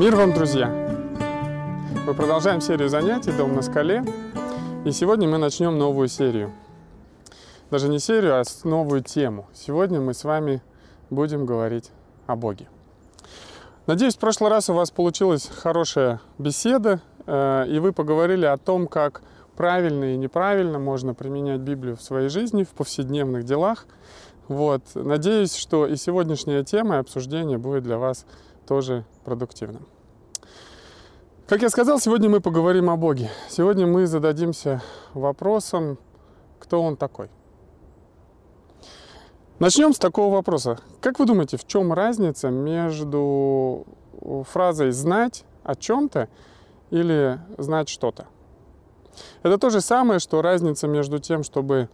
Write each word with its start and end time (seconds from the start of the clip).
Мир 0.00 0.16
вам, 0.16 0.32
друзья! 0.32 0.68
Мы 2.06 2.14
продолжаем 2.14 2.62
серию 2.62 2.88
занятий 2.88 3.32
«Дом 3.32 3.54
на 3.54 3.60
скале». 3.60 4.02
И 4.86 4.92
сегодня 4.92 5.28
мы 5.28 5.36
начнем 5.36 5.76
новую 5.76 6.08
серию. 6.08 6.54
Даже 7.70 7.90
не 7.90 7.98
серию, 7.98 8.40
а 8.40 8.44
новую 8.64 9.02
тему. 9.02 9.46
Сегодня 9.52 10.00
мы 10.00 10.14
с 10.14 10.24
вами 10.24 10.62
будем 11.10 11.44
говорить 11.44 11.90
о 12.26 12.34
Боге. 12.34 12.66
Надеюсь, 13.86 14.16
в 14.16 14.18
прошлый 14.18 14.48
раз 14.48 14.70
у 14.70 14.72
вас 14.72 14.90
получилась 14.90 15.46
хорошая 15.54 16.22
беседа, 16.38 17.02
э, 17.26 17.66
и 17.68 17.78
вы 17.78 17.92
поговорили 17.92 18.46
о 18.46 18.56
том, 18.56 18.86
как 18.86 19.20
правильно 19.54 20.14
и 20.14 20.16
неправильно 20.16 20.78
можно 20.78 21.12
применять 21.12 21.60
Библию 21.60 21.98
в 21.98 22.00
своей 22.00 22.30
жизни, 22.30 22.64
в 22.64 22.70
повседневных 22.70 23.44
делах. 23.44 23.84
Вот. 24.48 24.82
Надеюсь, 24.94 25.54
что 25.54 25.86
и 25.86 25.96
сегодняшняя 25.96 26.64
тема 26.64 26.96
и 26.96 26.98
обсуждение 27.00 27.58
будет 27.58 27.82
для 27.82 27.98
вас 27.98 28.24
тоже 28.70 29.04
продуктивным. 29.24 29.84
Как 31.48 31.60
я 31.60 31.70
сказал, 31.70 31.98
сегодня 31.98 32.30
мы 32.30 32.40
поговорим 32.40 32.88
о 32.88 32.96
Боге. 32.96 33.28
Сегодня 33.48 33.84
мы 33.84 34.06
зададимся 34.06 34.80
вопросом, 35.12 35.98
кто 36.60 36.80
Он 36.80 36.96
такой. 36.96 37.30
Начнем 39.58 39.92
с 39.92 39.98
такого 39.98 40.32
вопроса. 40.32 40.78
Как 41.00 41.18
вы 41.18 41.26
думаете, 41.26 41.56
в 41.56 41.66
чем 41.66 41.92
разница 41.92 42.50
между 42.50 43.88
фразой 44.48 44.92
«знать 44.92 45.44
о 45.64 45.74
чем-то» 45.74 46.28
или 46.90 47.40
«знать 47.58 47.88
что-то»? 47.88 48.28
Это 49.42 49.58
то 49.58 49.70
же 49.70 49.80
самое, 49.80 50.20
что 50.20 50.42
разница 50.42 50.86
между 50.86 51.18
тем, 51.18 51.42
чтобы 51.42 51.88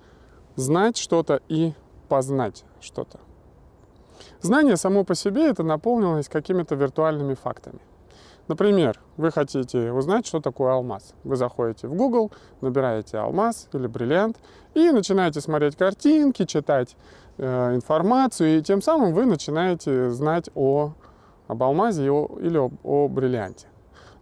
знать 0.57 0.99
что-то 0.99 1.41
и 1.49 1.73
познать 2.11 2.67
что-то. 2.83 3.19
Знание 4.41 4.77
само 4.77 5.05
по 5.05 5.15
себе– 5.15 5.47
это 5.51 5.63
наполненность 5.63 6.29
какими-то 6.29 6.75
виртуальными 6.75 7.35
фактами. 7.35 7.81
Например, 8.49 9.01
вы 9.17 9.33
хотите 9.33 9.91
узнать, 9.91 10.27
что 10.27 10.41
такое 10.41 10.73
алмаз. 10.73 11.15
Вы 11.25 11.35
заходите 11.35 11.89
в 11.89 11.95
Google, 11.95 12.31
набираете 12.61 13.19
алмаз 13.19 13.69
или 13.73 13.89
бриллиант 13.89 14.37
и 14.75 14.91
начинаете 14.93 15.41
смотреть 15.41 15.77
картинки, 15.77 16.45
читать 16.45 16.97
Э, 17.39 17.75
информацию, 17.75 18.59
и 18.59 18.63
тем 18.63 18.81
самым 18.81 19.13
вы 19.13 19.27
начинаете 19.27 20.09
знать 20.09 20.49
о, 20.55 20.95
об 21.49 21.63
алмазе 21.63 22.07
или 22.07 22.57
об, 22.57 22.75
о 22.83 23.09
бриллианте. 23.09 23.67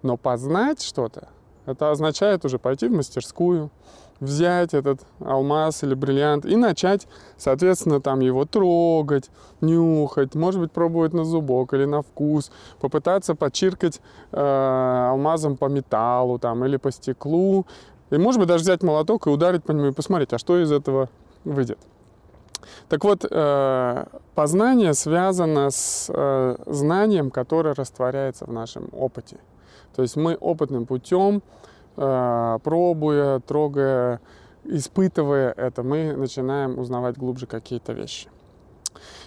Но 0.03 0.17
познать 0.17 0.83
что-то, 0.83 1.29
это 1.65 1.93
означает 1.93 2.45
уже 2.45 2.59
пойти 2.59 2.89
в 2.89 2.93
мастерскую, 2.93 3.71
взять 4.21 4.75
этот 4.75 5.01
алмаз 5.21 5.83
или 5.83 5.95
бриллиант 5.95 6.47
и 6.47 6.57
начать, 6.57 7.07
соответственно, 7.37 8.01
там 8.01 8.21
его 8.21 8.45
трогать, 8.45 9.31
нюхать, 9.61 10.35
может 10.35 10.61
быть, 10.61 10.73
пробовать 10.73 11.13
на 11.13 11.25
зубок 11.25 11.75
или 11.75 11.85
на 11.85 12.03
вкус, 12.03 12.51
попытаться 12.81 13.35
почиркать 13.35 14.01
э, 14.33 15.09
алмазом 15.11 15.57
по 15.57 15.67
металлу 15.67 16.39
там, 16.39 16.65
или 16.65 16.77
по 16.77 16.91
стеклу, 16.91 17.67
и, 18.11 18.17
может 18.17 18.39
быть, 18.39 18.49
даже 18.49 18.63
взять 18.63 18.83
молоток 18.83 19.27
и 19.27 19.31
ударить 19.31 19.65
по 19.65 19.73
нему 19.73 19.89
и 19.89 19.93
посмотреть, 19.93 20.33
а 20.33 20.39
что 20.39 20.61
из 20.61 20.71
этого 20.71 21.09
выйдет. 21.45 21.79
Так 22.89 23.05
вот, 23.05 23.25
э, 23.29 24.05
познание 24.35 24.95
связано 24.95 25.71
с 25.71 26.07
э, 26.09 26.57
знанием, 26.67 27.31
которое 27.31 27.75
растворяется 27.75 28.47
в 28.47 28.53
нашем 28.53 28.89
опыте. 28.93 29.39
То 29.95 30.03
есть 30.03 30.17
мы 30.17 30.35
опытным 30.35 30.87
путем, 30.87 31.43
пробуя, 31.95 33.41
трогая, 33.41 34.21
испытывая 34.65 35.53
это, 35.53 35.83
мы 35.83 36.13
начинаем 36.15 36.79
узнавать 36.79 37.17
глубже 37.17 37.47
какие-то 37.47 37.93
вещи. 37.93 38.29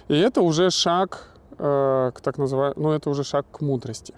И 0.07 0.17
это 0.17 0.41
уже 0.41 0.69
шаг 0.69 1.29
к 1.57 2.13
так 2.21 2.37
называемому, 2.37 2.81
ну 2.81 2.91
это 2.91 3.09
уже 3.09 3.23
шаг 3.23 3.45
к 3.51 3.61
мудрости. 3.61 4.13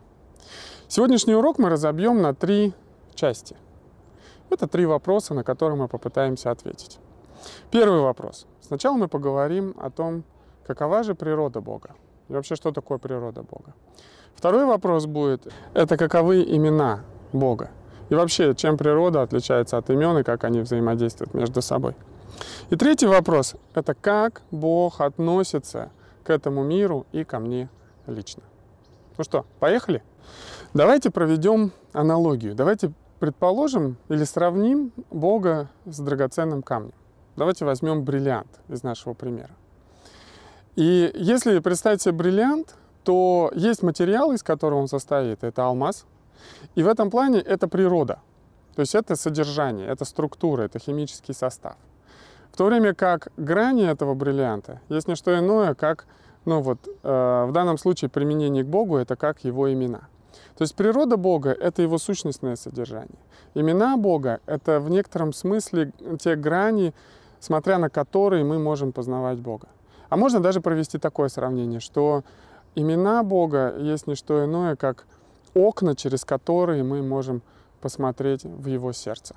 Сегодняшний 0.87 1.35
урок 1.35 1.59
мы 1.59 1.69
разобьем 1.69 2.21
на 2.21 2.33
три 2.33 2.73
части. 3.13 3.55
Это 4.49 4.67
три 4.67 4.85
вопроса, 4.85 5.33
на 5.33 5.43
которые 5.43 5.77
мы 5.77 5.87
попытаемся 5.87 6.51
ответить. 6.51 6.99
Первый 7.71 8.01
вопрос. 8.01 8.47
Сначала 8.61 8.95
мы 8.95 9.07
поговорим 9.07 9.75
о 9.79 9.89
том, 9.89 10.23
какова 10.65 11.03
же 11.03 11.15
природа 11.15 11.61
Бога 11.61 11.95
и 12.27 12.33
вообще, 12.33 12.55
что 12.55 12.71
такое 12.71 12.97
природа 12.97 13.43
Бога. 13.43 13.73
Второй 14.35 14.65
вопрос 14.65 15.05
будет, 15.05 15.51
это 15.73 15.97
каковы 15.97 16.43
имена 16.43 17.01
Бога 17.33 17.71
и 18.09 18.15
вообще, 18.15 18.53
чем 18.55 18.77
природа 18.77 19.21
отличается 19.21 19.77
от 19.77 19.89
имен 19.89 20.17
и 20.17 20.23
как 20.23 20.43
они 20.43 20.61
взаимодействуют 20.61 21.33
между 21.33 21.61
собой. 21.61 21.95
И 22.69 22.75
третий 22.75 23.07
вопрос, 23.07 23.55
это 23.73 23.93
как 23.93 24.41
Бог 24.51 25.01
относится 25.01 25.89
к 26.23 26.29
этому 26.29 26.63
миру 26.63 27.05
и 27.11 27.23
ко 27.23 27.39
мне 27.39 27.69
лично. 28.07 28.43
Ну 29.17 29.23
что, 29.23 29.45
поехали? 29.59 30.03
Давайте 30.73 31.09
проведем 31.09 31.71
аналогию. 31.93 32.55
Давайте 32.55 32.91
предположим 33.19 33.97
или 34.07 34.23
сравним 34.23 34.91
Бога 35.09 35.69
с 35.85 35.99
драгоценным 35.99 36.63
камнем. 36.63 36.93
Давайте 37.35 37.65
возьмем 37.65 38.03
бриллиант 38.03 38.59
из 38.69 38.83
нашего 38.83 39.13
примера. 39.13 39.51
И 40.75 41.11
если 41.15 41.59
представить 41.59 42.01
себе 42.01 42.13
бриллиант, 42.13 42.75
то 43.03 43.51
есть 43.55 43.81
материал, 43.81 44.31
из 44.31 44.43
которого 44.43 44.79
он 44.79 44.87
состоит, 44.87 45.43
это 45.43 45.65
алмаз. 45.65 46.05
И 46.75 46.83
в 46.83 46.87
этом 46.87 47.09
плане 47.09 47.39
это 47.39 47.67
природа. 47.67 48.19
То 48.75 48.81
есть 48.81 48.95
это 48.95 49.15
содержание, 49.15 49.87
это 49.87 50.05
структура, 50.05 50.63
это 50.63 50.79
химический 50.79 51.33
состав. 51.33 51.75
В 52.51 52.57
то 52.57 52.65
время 52.65 52.93
как 52.93 53.29
грани 53.37 53.85
этого 53.85 54.13
бриллианта 54.13 54.81
есть 54.89 55.07
не 55.07 55.15
что 55.15 55.37
иное, 55.37 55.73
как, 55.75 56.05
ну 56.45 56.61
вот, 56.61 56.79
э, 56.87 57.45
в 57.47 57.51
данном 57.51 57.77
случае 57.77 58.09
применение 58.09 58.63
к 58.63 58.67
Богу, 58.67 58.97
это 58.97 59.15
как 59.15 59.43
его 59.43 59.71
имена. 59.71 60.01
То 60.57 60.63
есть 60.63 60.75
природа 60.75 61.17
Бога— 61.17 61.51
это 61.59 61.81
его 61.81 61.97
сущностное 61.97 62.55
содержание. 62.55 63.19
Имена 63.53 63.97
Бога— 63.97 64.41
это 64.45 64.79
в 64.79 64.89
некотором 64.89 65.33
смысле 65.33 65.93
те 66.19 66.35
грани, 66.35 66.93
смотря 67.39 67.77
на 67.77 67.89
которые 67.89 68.43
мы 68.43 68.59
можем 68.59 68.91
познавать 68.91 69.39
Бога. 69.39 69.67
А 70.09 70.17
можно 70.17 70.39
даже 70.39 70.59
провести 70.59 70.97
такое 70.97 71.29
сравнение, 71.29 71.79
что 71.79 72.23
имена 72.75 73.23
Бога 73.23 73.75
есть 73.77 74.07
не 74.07 74.15
что 74.15 74.43
иное, 74.43 74.75
как 74.75 75.05
окна, 75.53 75.95
через 75.95 76.25
которые 76.25 76.83
мы 76.83 77.01
можем 77.01 77.41
посмотреть 77.81 78.43
в 78.43 78.67
Его 78.67 78.91
сердце. 78.93 79.35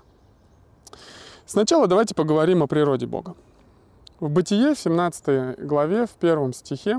Сначала 1.47 1.87
давайте 1.87 2.15
поговорим 2.15 2.62
о 2.62 2.67
природе 2.67 3.06
Бога. 3.06 3.34
В 4.21 4.31
Бытие, 4.31 4.75
в 4.75 4.78
17 4.78 5.59
главе, 5.59 6.06
в 6.06 6.11
первом 6.11 6.53
стихе, 6.53 6.99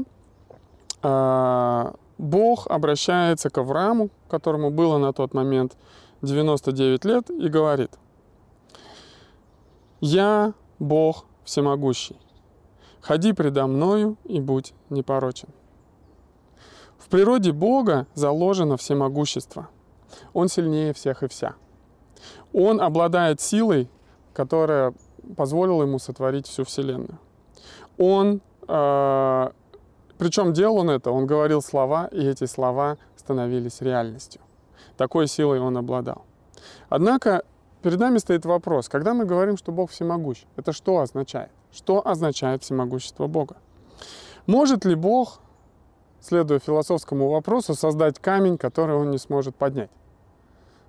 а, 1.01 1.94
Бог 2.18 2.68
обращается 2.68 3.50
к 3.50 3.57
Аврааму, 3.57 4.09
которому 4.29 4.69
было 4.69 4.97
на 4.97 5.13
тот 5.13 5.34
момент 5.34 5.78
99 6.22 7.06
лет, 7.06 7.30
и 7.30 7.47
говорит, 7.47 7.91
«Я 10.01 10.53
Бог 10.80 11.25
всемогущий. 11.44 12.18
Ходи 13.01 13.34
предо 13.34 13.68
мною 13.68 14.18
и 14.24 14.40
будь 14.40 14.74
непорочен. 14.90 15.50
В 17.03 17.09
природе 17.09 17.51
Бога 17.51 18.07
заложено 18.13 18.77
всемогущество. 18.77 19.67
Он 20.31 20.47
сильнее 20.47 20.93
всех 20.93 21.21
и 21.21 21.27
вся. 21.27 21.55
Он 22.53 22.79
обладает 22.79 23.41
силой, 23.41 23.89
которая 24.33 24.93
позволила 25.35 25.83
ему 25.83 25.99
сотворить 25.99 26.47
всю 26.47 26.63
Вселенную. 26.63 27.19
Он, 27.97 28.39
э, 28.67 29.49
причем 30.17 30.53
делал 30.53 30.77
он 30.77 30.89
это, 30.89 31.11
он 31.11 31.27
говорил 31.27 31.61
слова, 31.61 32.07
и 32.07 32.25
эти 32.25 32.45
слова 32.45 32.97
становились 33.17 33.81
реальностью. 33.81 34.41
Такой 34.95 35.27
силой 35.27 35.59
он 35.59 35.77
обладал. 35.77 36.23
Однако 36.87 37.43
Перед 37.83 37.99
нами 37.99 38.17
стоит 38.17 38.45
вопрос, 38.45 38.87
когда 38.87 39.13
мы 39.13 39.25
говорим, 39.25 39.57
что 39.57 39.73
Бог 39.73 39.91
всемогущ, 39.91 40.45
это 40.55 40.71
что 40.71 40.99
означает? 40.99 41.51
Что 41.73 42.07
означает 42.07 42.63
всемогущество 42.63 43.27
Бога? 43.27 43.57
Может 44.47 44.85
ли 44.85 44.95
Бог, 44.95 45.41
следуя 46.23 46.59
философскому 46.59 47.29
вопросу, 47.29 47.75
создать 47.75 48.19
камень, 48.19 48.57
который 48.57 48.95
он 48.95 49.11
не 49.11 49.17
сможет 49.17 49.55
поднять? 49.55 49.91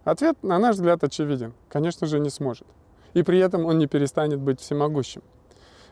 Ответ, 0.05 0.43
на 0.43 0.59
наш 0.59 0.77
взгляд, 0.77 1.03
очевиден. 1.03 1.55
Конечно 1.69 2.07
же, 2.07 2.21
не 2.21 2.31
сможет. 2.31 2.67
И 3.15 3.23
при 3.23 3.39
этом 3.39 3.65
он 3.65 3.79
не 3.79 3.87
перестанет 3.87 4.39
быть 4.39 4.61
всемогущим. 4.61 5.23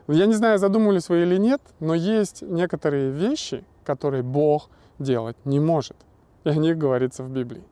Я 0.09 0.27
не 0.27 0.35
знаю, 0.35 0.59
задумывались 0.59 1.09
вы 1.09 1.23
или 1.23 1.37
нет, 1.37 1.63
но 1.81 1.95
есть 1.95 2.43
некоторые 2.43 3.11
вещи, 3.11 3.65
которые 3.85 4.23
Бог 4.23 4.69
делать 4.99 5.37
не 5.45 5.61
может. 5.61 5.97
И 6.45 6.49
о 6.49 6.55
них 6.55 6.77
говорится 6.77 7.23
в 7.23 7.31
Библии. 7.31 7.63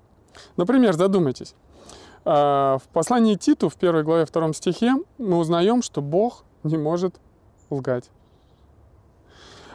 Например, 0.56 0.94
задумайтесь, 0.94 1.54
а, 2.24 2.78
в 2.78 2.88
послании 2.88 3.34
Титу, 3.34 3.68
в 3.68 3.76
первой 3.76 4.02
главе, 4.02 4.24
втором 4.24 4.54
стихе, 4.54 4.94
мы 5.18 5.38
узнаем, 5.38 5.82
что 5.82 6.00
Бог 6.00 6.44
не 6.62 6.78
может 6.78 7.16
лгать. 7.70 8.10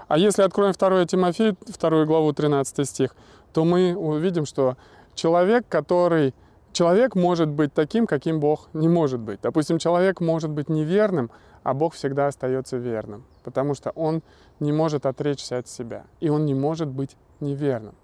А 0.07 0.17
если 0.17 0.43
откроем 0.43 0.73
2 0.73 1.05
Тимофея, 1.05 1.55
2 1.65 2.05
главу, 2.05 2.33
13 2.33 2.87
стих, 2.87 3.15
то 3.53 3.65
мы 3.65 3.95
увидим, 3.95 4.45
что 4.45 4.77
человек, 5.13 5.65
который... 5.67 6.33
Человек 6.73 7.15
может 7.15 7.47
быть 7.47 7.73
таким, 7.73 8.05
каким 8.05 8.41
Бог 8.41 8.67
не 8.73 8.89
может 8.89 9.21
быть. 9.21 9.39
Допустим, 9.41 9.77
человек 9.77 10.19
может 10.19 10.49
быть 10.49 10.67
неверным, 10.67 11.31
а 11.63 11.73
Бог 11.73 11.93
всегда 11.93 12.27
остается 12.27 12.75
верным, 12.75 13.23
потому 13.45 13.75
что 13.75 13.91
Он 13.91 14.21
не 14.59 14.73
может 14.73 15.05
отречься 15.05 15.57
от 15.57 15.69
себя, 15.69 16.03
и 16.19 16.27
Он 16.27 16.45
не 16.45 16.53
может 16.53 16.89
быть 16.89 17.15
неверным. 17.39 17.95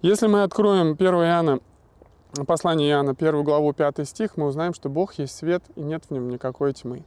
Если 0.00 0.26
мы 0.26 0.42
откроем 0.42 0.92
1 0.92 1.06
Иоанна, 1.06 1.60
послание 2.46 2.92
Иоанна, 2.92 3.10
1 3.10 3.44
главу, 3.44 3.74
5 3.74 4.08
стих, 4.08 4.38
мы 4.38 4.46
узнаем, 4.46 4.72
что 4.72 4.88
Бог 4.88 5.12
есть 5.18 5.36
свет, 5.36 5.62
и 5.74 5.82
нет 5.82 6.04
в 6.08 6.10
нем 6.10 6.30
никакой 6.30 6.72
тьмы. 6.72 7.04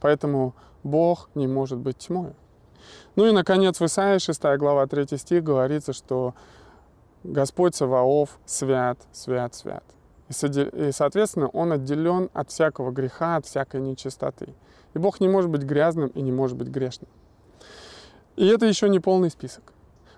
Поэтому 0.00 0.52
Бог 0.82 1.30
не 1.36 1.46
может 1.46 1.78
быть 1.78 1.98
тьмой. 1.98 2.32
Ну 3.16 3.26
и, 3.26 3.32
наконец, 3.32 3.80
в 3.80 3.84
Исаии 3.84 4.18
6 4.18 4.42
глава 4.58 4.86
3 4.86 5.16
стих 5.18 5.42
говорится, 5.42 5.92
что 5.92 6.34
Господь 7.24 7.74
Саваоф 7.74 8.38
свят, 8.46 8.98
свят, 9.12 9.54
свят. 9.54 9.84
И, 10.28 10.92
соответственно, 10.92 11.48
Он 11.48 11.72
отделен 11.72 12.30
от 12.34 12.50
всякого 12.50 12.90
греха, 12.90 13.36
от 13.36 13.46
всякой 13.46 13.80
нечистоты. 13.80 14.54
И 14.94 14.98
Бог 14.98 15.20
не 15.20 15.28
может 15.28 15.50
быть 15.50 15.62
грязным 15.62 16.08
и 16.08 16.20
не 16.20 16.32
может 16.32 16.56
быть 16.56 16.68
грешным. 16.68 17.08
И 18.36 18.46
это 18.46 18.66
еще 18.66 18.88
не 18.88 19.00
полный 19.00 19.30
список. 19.30 19.72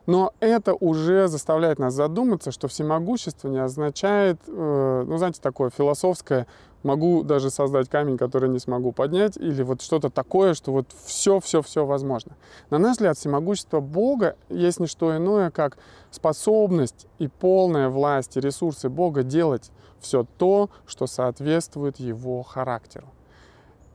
Но 0.06 0.32
это 0.40 0.74
уже 0.74 1.28
заставляет 1.28 1.78
нас 1.78 1.94
задуматься, 1.94 2.50
что 2.50 2.68
всемогущество 2.68 3.48
не 3.48 3.58
означает, 3.58 4.40
э, 4.46 5.04
ну, 5.06 5.16
знаете, 5.18 5.40
такое 5.40 5.70
философское, 5.70 6.46
могу 6.82 7.22
даже 7.22 7.50
создать 7.50 7.88
камень, 7.88 8.16
который 8.16 8.48
не 8.48 8.58
смогу 8.58 8.92
поднять, 8.92 9.36
или 9.36 9.62
вот 9.62 9.82
что-то 9.82 10.10
такое, 10.10 10.54
что 10.54 10.72
вот 10.72 10.86
все, 11.04 11.40
все, 11.40 11.62
все 11.62 11.84
возможно. 11.84 12.32
На 12.70 12.78
наш 12.78 12.92
взгляд, 12.92 13.18
всемогущество 13.18 13.80
Бога 13.80 14.36
есть 14.48 14.80
не 14.80 14.86
что 14.86 15.16
иное, 15.16 15.50
как 15.50 15.78
способность 16.10 17.06
и 17.18 17.28
полная 17.28 17.88
власть 17.88 18.36
и 18.36 18.40
ресурсы 18.40 18.88
Бога 18.88 19.22
делать 19.22 19.70
все 20.00 20.26
то, 20.38 20.70
что 20.86 21.06
соответствует 21.06 21.98
Его 21.98 22.42
характеру. 22.42 23.06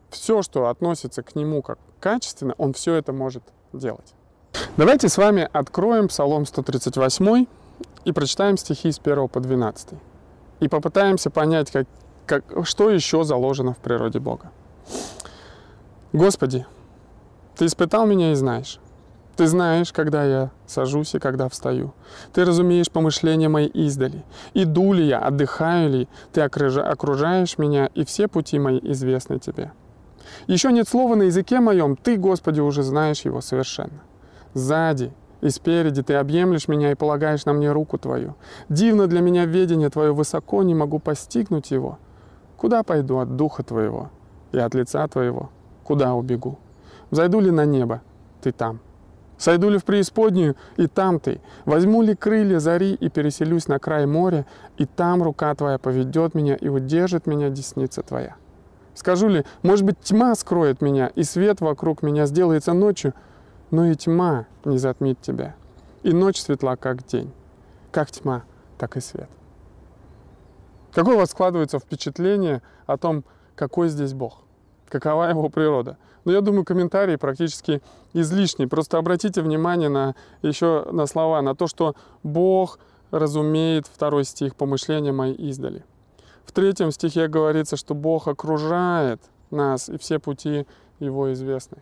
Все, 0.10 0.42
что 0.42 0.68
относится 0.68 1.24
к 1.24 1.36
Нему 1.36 1.62
как 1.62 1.80
качественно, 2.00 2.54
Он 2.58 2.74
все 2.74 2.94
это 2.94 3.12
может 3.12 3.44
делать. 3.74 4.14
Давайте 4.78 5.10
с 5.10 5.18
вами 5.18 5.50
откроем 5.52 6.08
Псалом 6.08 6.46
138 6.46 7.46
и 8.06 8.12
прочитаем 8.12 8.58
стихи 8.58 8.92
с 8.92 9.00
1 9.00 9.28
по 9.28 9.40
12. 9.40 9.90
И 10.62 10.68
попытаемся 10.70 11.30
понять, 11.30 11.72
как, 11.72 11.88
как, 12.25 12.44
что 12.66 12.89
еще 12.89 13.24
заложено 13.24 13.74
в 13.74 13.77
природе 13.77 14.19
Бога. 14.19 14.51
Господи, 16.13 16.66
Ты 17.56 17.66
испытал 17.66 18.06
меня 18.06 18.31
и 18.31 18.36
знаешь. 18.36 18.80
Ты 19.36 19.48
знаешь, 19.48 19.92
когда 19.92 20.24
я 20.24 20.51
сажусь 20.66 21.13
и 21.16 21.19
когда 21.19 21.50
встаю. 21.50 21.94
Ты 22.33 22.45
разумеешь 22.45 22.89
помышления 22.89 23.50
мои 23.50 23.68
издали. 23.68 24.24
Иду 24.54 24.94
ли 24.94 25.06
я, 25.06 25.19
отдыхаю 25.19 25.89
ли, 25.89 26.07
Ты 26.31 26.42
окружаешь 26.42 27.57
меня, 27.57 27.88
и 27.95 28.06
все 28.06 28.27
пути 28.27 28.60
мои 28.60 28.80
известны 28.81 29.39
Тебе. 29.39 29.72
Еще 30.48 30.72
нет 30.72 30.88
слова 30.88 31.16
на 31.16 31.24
языке 31.24 31.60
моем, 31.60 31.95
Ты, 31.98 32.18
Господи, 32.18 32.62
уже 32.62 32.83
знаешь 32.83 33.22
его 33.22 33.42
совершенно 33.42 34.01
сзади 34.56 35.13
и 35.42 35.50
спереди 35.50 36.01
ты 36.01 36.16
объемлешь 36.16 36.68
меня 36.68 36.92
и 36.92 36.95
полагаешь 36.95 37.45
на 37.45 37.54
мне 37.54 37.72
руку 37.72 38.00
твою. 38.00 38.36
Дивно 38.69 39.06
для 39.06 39.22
меня 39.22 39.45
ведение 39.45 39.92
твое 39.92 40.12
высоко, 40.12 40.63
не 40.63 40.74
могу 40.74 40.98
постигнуть 40.98 41.69
его. 41.69 42.00
Куда 42.57 42.84
пойду 42.84 43.19
от 43.19 43.36
духа 43.36 43.63
твоего 43.63 44.10
и 44.52 44.57
от 44.57 44.74
лица 44.74 45.07
твоего? 45.07 45.50
Куда 45.84 46.13
убегу? 46.13 46.57
Зайду 47.12 47.40
ли 47.40 47.52
на 47.52 47.66
небо? 47.66 48.02
Ты 48.42 48.52
там. 48.52 48.80
Сойду 49.38 49.69
ли 49.69 49.78
в 49.78 49.84
преисподнюю, 49.84 50.56
и 50.78 50.88
там 50.88 51.19
ты. 51.19 51.42
Возьму 51.66 52.02
ли 52.02 52.16
крылья 52.16 52.60
зари 52.60 52.94
и 52.94 53.10
переселюсь 53.10 53.68
на 53.68 53.80
край 53.80 54.06
моря, 54.06 54.46
и 54.78 54.86
там 54.86 55.22
рука 55.22 55.54
твоя 55.56 55.78
поведет 55.78 56.36
меня 56.36 56.56
и 56.56 56.69
удержит 56.69 57.28
меня 57.28 57.50
десница 57.50 58.02
твоя. 58.02 58.36
Скажу 58.94 59.28
ли, 59.28 59.46
может 59.62 59.86
быть, 59.86 60.00
тьма 60.00 60.34
скроет 60.36 60.81
меня, 60.81 61.08
и 61.08 61.24
свет 61.24 61.60
вокруг 61.60 62.01
меня 62.01 62.25
сделается 62.28 62.72
ночью, 62.72 63.13
но 63.72 63.86
и 63.86 63.96
тьма 63.96 64.46
не 64.63 64.78
затмит 64.78 65.19
тебя. 65.22 65.56
И 66.04 66.13
ночь 66.13 66.40
светла, 66.40 66.78
как 66.78 67.06
день. 67.06 67.34
Как 67.92 68.10
тьма, 68.10 68.44
так 68.78 68.96
и 68.96 69.01
свет. 69.01 69.30
Какое 70.96 71.16
у 71.16 71.20
вас 71.20 71.32
складывается 71.32 71.78
впечатление 71.78 72.62
о 72.86 72.98
том, 72.98 73.26
какой 73.56 73.90
здесь 73.90 74.14
Бог? 74.14 74.44
Какова 74.88 75.30
его 75.30 75.50
природа? 75.50 75.98
Но 76.24 76.32
ну, 76.32 76.38
я 76.38 76.40
думаю, 76.42 76.64
комментарии 76.64 77.18
практически 77.18 77.82
излишни. 78.14 78.66
Просто 78.66 78.98
обратите 78.98 79.42
внимание 79.42 79.90
на, 79.90 80.16
еще 80.42 80.88
на 80.90 81.06
слова, 81.06 81.42
на 81.42 81.54
то, 81.54 81.68
что 81.68 81.96
Бог 82.24 82.80
разумеет, 83.12 83.88
второй 83.88 84.24
стих, 84.24 84.56
помышления 84.56 85.12
мои 85.12 85.34
издали. 85.34 85.84
В 86.46 86.54
третьем 86.54 86.92
стихе 86.92 87.28
говорится, 87.28 87.76
что 87.76 87.94
Бог 87.94 88.30
окружает 88.30 89.22
нас, 89.52 89.90
и 89.90 89.98
все 89.98 90.18
пути 90.18 90.66
Его 91.00 91.34
известны 91.34 91.80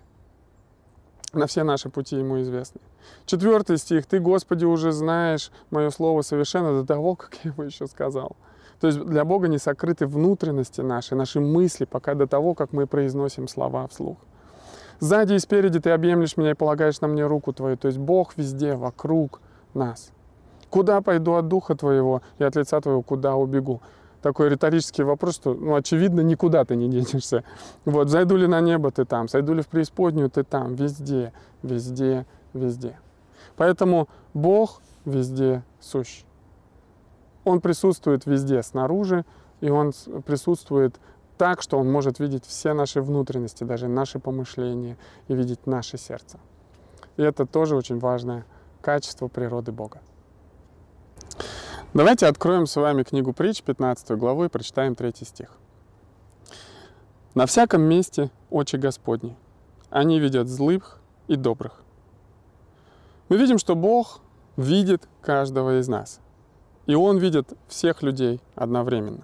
на 1.33 1.48
все 1.48 1.63
наши 1.63 1.89
пути 1.89 2.15
ему 2.15 2.39
известны. 2.42 2.80
Четвертый 3.25 3.77
стих. 3.77 4.06
«Ты, 4.06 4.19
Господи, 4.19 4.65
уже 4.65 4.92
знаешь 4.92 5.51
мое 5.71 5.89
слово 5.89 6.21
совершенно 6.21 6.80
до 6.80 6.86
того, 6.86 7.15
как 7.15 7.33
я 7.44 7.51
его 7.51 7.63
еще 7.63 7.88
сказал». 7.88 8.38
То 8.79 8.87
есть 8.87 8.99
для 8.99 9.25
Бога 9.25 9.47
не 9.47 9.57
сокрыты 9.57 10.07
внутренности 10.07 10.81
наши, 10.81 11.15
наши 11.15 11.39
мысли, 11.39 11.85
пока 11.85 12.15
до 12.15 12.27
того, 12.27 12.53
как 12.53 12.73
мы 12.73 12.87
произносим 12.87 13.47
слова 13.47 13.87
вслух. 13.87 14.17
Сзади 14.99 15.33
и 15.33 15.39
спереди 15.39 15.79
ты 15.79 15.91
объемлешь 15.91 16.37
меня 16.37 16.51
и 16.51 16.55
полагаешь 16.55 17.01
на 17.01 17.07
мне 17.07 17.25
руку 17.25 17.53
твою. 17.53 17.77
То 17.77 17.87
есть 17.87 17.97
Бог 17.97 18.37
везде, 18.37 18.75
вокруг 18.75 19.41
нас. 19.73 20.11
Куда 20.69 21.01
пойду 21.01 21.33
от 21.33 21.47
Духа 21.47 21.75
Твоего 21.75 22.21
и 22.39 22.43
от 22.43 22.55
лица 22.55 22.81
Твоего, 22.81 23.01
куда 23.01 23.35
убегу? 23.35 23.81
такой 24.23 24.49
риторический 24.49 25.03
вопрос, 25.03 25.35
что, 25.35 25.53
ну, 25.53 25.75
очевидно, 25.75 26.21
никуда 26.21 26.65
ты 26.65 26.75
не 26.75 26.89
денешься. 26.89 27.43
Вот, 27.85 28.09
зайду 28.09 28.37
ли 28.37 28.47
на 28.47 28.61
небо, 28.61 28.89
ты 28.89 29.05
там, 29.05 29.27
сойду 29.27 29.53
ли 29.53 29.61
в 29.61 29.67
преисподнюю, 29.67 30.31
ты 30.31 30.43
там, 30.43 30.73
везде, 30.73 31.33
везде, 31.61 32.25
везде. 32.53 32.97
Поэтому 33.57 34.07
Бог 34.33 34.81
везде 35.05 35.63
сущ. 35.79 36.23
Он 37.43 37.61
присутствует 37.61 38.25
везде 38.25 38.63
снаружи, 38.63 39.25
и 39.61 39.69
Он 39.69 39.91
присутствует 40.25 40.99
так, 41.37 41.61
что 41.61 41.77
Он 41.77 41.91
может 41.91 42.19
видеть 42.19 42.45
все 42.45 42.73
наши 42.73 43.01
внутренности, 43.01 43.63
даже 43.63 43.87
наши 43.87 44.19
помышления, 44.19 44.97
и 45.27 45.33
видеть 45.33 45.67
наше 45.67 45.97
сердце. 45.97 46.39
И 47.17 47.21
это 47.21 47.45
тоже 47.45 47.75
очень 47.75 47.99
важное 47.99 48.45
качество 48.81 49.27
природы 49.27 49.71
Бога. 49.71 50.01
Давайте 51.93 52.25
откроем 52.25 52.65
с 52.65 52.75
вами 52.75 53.03
книгу 53.03 53.33
притч, 53.33 53.61
15 53.61 54.17
главу, 54.17 54.45
и 54.45 54.49
прочитаем 54.49 54.95
третий 54.95 55.25
стих. 55.25 55.51
«На 57.35 57.45
всяком 57.45 57.81
месте 57.81 58.31
очи 58.49 58.77
Господни, 58.77 59.35
они 59.89 60.19
видят 60.19 60.47
злых 60.47 60.99
и 61.27 61.35
добрых». 61.35 61.83
Мы 63.29 63.38
видим, 63.38 63.57
что 63.57 63.75
Бог 63.75 64.21
видит 64.57 65.07
каждого 65.21 65.79
из 65.79 65.88
нас, 65.88 66.19
и 66.85 66.95
Он 66.95 67.17
видит 67.17 67.53
всех 67.67 68.01
людей 68.01 68.41
одновременно. 68.55 69.21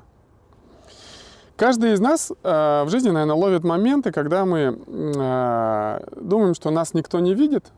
Каждый 1.56 1.92
из 1.92 2.00
нас 2.00 2.32
э, 2.32 2.84
в 2.86 2.90
жизни, 2.90 3.10
наверное, 3.10 3.36
ловит 3.36 3.66
моменты, 3.66 4.14
когда 4.14 4.46
мы 4.46 4.80
э, 4.88 6.00
думаем, 6.16 6.54
что 6.56 6.72
нас 6.72 6.94
никто 6.94 7.20
не 7.20 7.34
видит, 7.34 7.74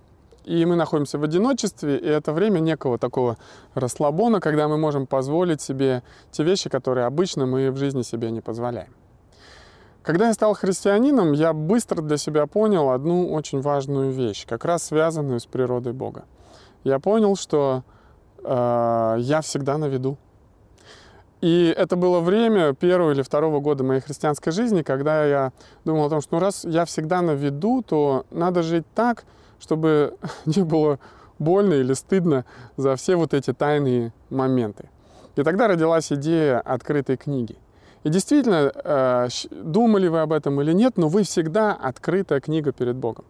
и 0.46 0.66
мы 0.66 0.76
находимся 0.76 1.18
в 1.18 1.24
одиночестве, 1.24 1.98
и 1.98 2.06
это 2.06 2.32
время 2.32 2.60
некого 2.60 3.00
такого 3.00 3.38
расслабона, 3.74 4.40
когда 4.40 4.68
мы 4.68 4.78
можем 4.78 5.08
позволить 5.08 5.62
себе 5.62 6.04
те 6.32 6.44
вещи, 6.44 6.70
которые 6.70 7.08
обычно 7.08 7.48
мы 7.48 7.72
в 7.72 7.78
жизни 7.78 8.04
себе 8.04 8.30
не 8.30 8.42
позволяем. 8.42 8.94
Когда 10.04 10.28
я 10.28 10.34
стал 10.34 10.54
христианином, 10.56 11.32
я 11.32 11.54
быстро 11.54 12.02
для 12.02 12.18
себя 12.18 12.48
понял 12.48 12.90
одну 12.90 13.32
очень 13.32 13.62
важную 13.62 14.12
вещь, 14.12 14.46
как 14.48 14.66
раз 14.66 14.84
связанную 14.84 15.40
с 15.40 15.46
природой 15.46 15.94
Бога. 15.94 16.26
Я 16.84 17.00
понял, 17.00 17.36
что 17.36 17.84
я 18.44 19.40
всегда 19.44 19.78
на 19.78 19.86
виду. 19.86 20.18
И 21.42 21.74
это 21.76 21.96
было 21.96 22.20
время 22.20 22.74
первого 22.74 23.12
или 23.12 23.24
второго 23.24 23.60
года 23.60 23.84
моей 23.84 24.00
христианской 24.00 24.54
жизни, 24.54 24.84
когда 24.84 25.26
я 25.26 25.52
думал 25.84 26.06
о 26.06 26.10
том, 26.10 26.22
что 26.22 26.36
ну, 26.36 26.40
раз 26.40 26.64
я 26.64 26.86
всегда 26.86 27.22
на 27.22 27.32
виду, 27.32 27.82
то 27.82 28.26
надо 28.30 28.62
жить 28.62 28.86
так, 28.94 29.26
чтобы 29.60 30.18
не 30.46 30.64
было 30.64 31.00
больно 31.40 31.74
или 31.74 31.94
стыдно 31.94 32.46
за 32.78 32.96
все 32.96 33.16
вот 33.16 33.34
эти 33.34 33.54
тайные 33.54 34.14
моменты. 34.30 34.90
И 35.36 35.44
тогда 35.44 35.68
родилась 35.68 36.12
идея 36.12 36.60
открытой 36.60 37.18
книги. 37.18 37.58
И 38.04 38.10
действительно, 38.10 38.72
э, 38.74 39.28
думали 39.50 40.08
вы 40.08 40.22
об 40.22 40.34
этом 40.34 40.62
или 40.62 40.74
нет, 40.74 40.98
но 40.98 41.08
вы 41.08 41.24
всегда 41.24 41.74
открытая 41.74 42.40
книга 42.40 42.72
перед 42.72 42.96
Богом. 42.96 43.26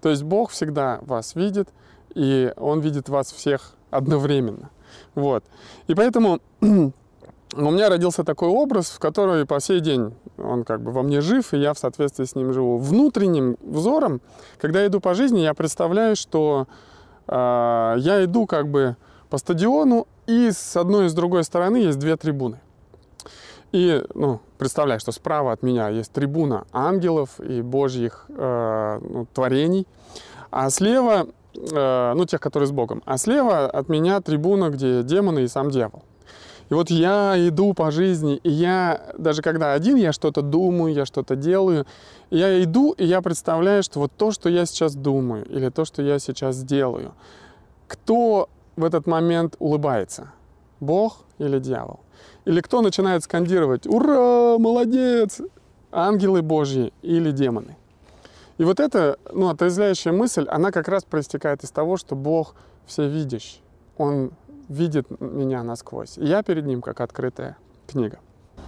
То 0.00 0.08
есть 0.08 0.22
Бог 0.22 0.50
всегда 0.50 1.00
вас 1.02 1.34
видит, 1.34 1.68
и 2.14 2.52
Он 2.56 2.80
видит 2.80 3.08
вас 3.08 3.32
всех 3.32 3.74
одновременно. 3.92 4.70
Вот. 5.14 5.44
И 5.86 5.94
поэтому 5.94 6.40
у 6.60 7.70
меня 7.70 7.88
родился 7.88 8.24
такой 8.24 8.48
образ, 8.48 8.90
в 8.90 8.98
который 8.98 9.46
по 9.46 9.60
сей 9.60 9.80
день 9.80 10.14
он 10.38 10.64
как 10.64 10.82
бы 10.82 10.90
во 10.90 11.02
мне 11.02 11.20
жив, 11.20 11.54
и 11.54 11.58
я 11.58 11.74
в 11.74 11.78
соответствии 11.78 12.24
с 12.24 12.34
ним 12.34 12.52
живу. 12.52 12.78
Внутренним 12.78 13.56
взором, 13.60 14.20
когда 14.60 14.80
я 14.80 14.86
иду 14.88 15.00
по 15.00 15.14
жизни, 15.14 15.40
я 15.40 15.54
представляю, 15.54 16.16
что 16.16 16.66
э, 17.28 17.94
я 17.98 18.24
иду 18.24 18.46
как 18.46 18.68
бы 18.68 18.96
по 19.30 19.38
стадиону, 19.38 20.06
и 20.26 20.50
с 20.50 20.76
одной 20.76 21.06
и 21.06 21.08
с 21.08 21.14
другой 21.14 21.44
стороны 21.44 21.76
есть 21.76 21.98
две 21.98 22.16
трибуны. 22.16 22.60
И, 23.72 24.04
ну, 24.14 24.40
представляю, 24.58 25.00
что 25.00 25.12
справа 25.12 25.52
от 25.52 25.62
меня 25.62 25.88
есть 25.88 26.12
трибуна 26.12 26.66
ангелов 26.72 27.40
и 27.40 27.62
божьих 27.62 28.26
э, 28.28 29.00
ну, 29.02 29.26
творений, 29.32 29.86
а 30.50 30.68
слева 30.68 31.26
э, 31.54 32.12
ну, 32.14 32.24
тех, 32.24 32.40
которые 32.40 32.66
с 32.66 32.72
Богом, 32.72 33.02
а 33.04 33.18
слева 33.18 33.66
от 33.66 33.88
меня 33.88 34.20
трибуна, 34.20 34.70
где 34.70 35.02
демоны 35.02 35.40
и 35.40 35.48
сам 35.48 35.70
дьявол. 35.70 36.02
И 36.70 36.74
вот 36.74 36.90
я 36.90 37.34
иду 37.36 37.74
по 37.74 37.90
жизни, 37.90 38.36
и 38.36 38.50
я, 38.50 39.12
даже 39.18 39.42
когда 39.42 39.74
один, 39.74 39.96
я 39.96 40.12
что-то 40.12 40.40
думаю, 40.40 40.94
я 40.94 41.04
что-то 41.04 41.36
делаю, 41.36 41.86
я 42.30 42.62
иду, 42.62 42.92
и 42.92 43.04
я 43.04 43.20
представляю, 43.20 43.82
что 43.82 44.00
вот 44.00 44.12
то, 44.16 44.30
что 44.30 44.48
я 44.48 44.64
сейчас 44.64 44.94
думаю, 44.94 45.44
или 45.44 45.68
то, 45.68 45.84
что 45.84 46.00
я 46.00 46.18
сейчас 46.18 46.62
делаю, 46.62 47.12
кто 47.88 48.48
в 48.76 48.84
этот 48.84 49.06
момент 49.06 49.56
улыбается? 49.58 50.32
Бог 50.80 51.18
или 51.38 51.58
дьявол? 51.58 52.00
Или 52.46 52.60
кто 52.60 52.80
начинает 52.80 53.22
скандировать 53.22 53.86
«Ура! 53.86 54.56
Молодец!» 54.58 55.42
Ангелы 55.92 56.40
Божьи 56.40 56.92
или 57.02 57.32
демоны? 57.32 57.76
И 58.62 58.64
вот 58.64 58.78
эта 58.78 59.18
ну, 59.32 59.48
отрезвляющая 59.48 60.12
мысль, 60.12 60.46
она 60.48 60.70
как 60.70 60.86
раз 60.86 61.02
проистекает 61.02 61.64
из 61.64 61.72
того, 61.72 61.96
что 61.96 62.14
Бог 62.14 62.54
всевидящий. 62.86 63.60
Он 63.96 64.30
видит 64.68 65.08
меня 65.18 65.64
насквозь. 65.64 66.16
И 66.16 66.24
я 66.24 66.44
перед 66.44 66.64
ним 66.64 66.80
как 66.80 67.00
открытая 67.00 67.56
книга. 67.88 68.20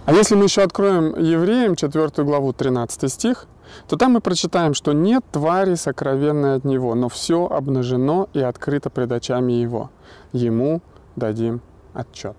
А 0.03 0.11
если 0.11 0.35
мы 0.35 0.43
еще 0.43 0.63
откроем 0.63 1.17
Евреям 1.17 1.77
4 1.77 2.09
главу 2.25 2.51
13 2.51 3.09
стих, 3.09 3.47
то 3.87 3.95
там 3.95 4.11
мы 4.11 4.19
прочитаем, 4.19 4.73
что 4.73 4.91
нет 4.91 5.23
твари 5.31 5.75
сокровенной 5.75 6.55
от 6.55 6.65
него, 6.65 6.93
но 6.93 7.07
все 7.07 7.47
обнажено 7.47 8.27
и 8.33 8.41
открыто 8.41 8.89
пред 8.89 9.13
очами 9.13 9.53
его. 9.53 9.91
Ему 10.33 10.81
дадим 11.15 11.61
отчет. 11.93 12.35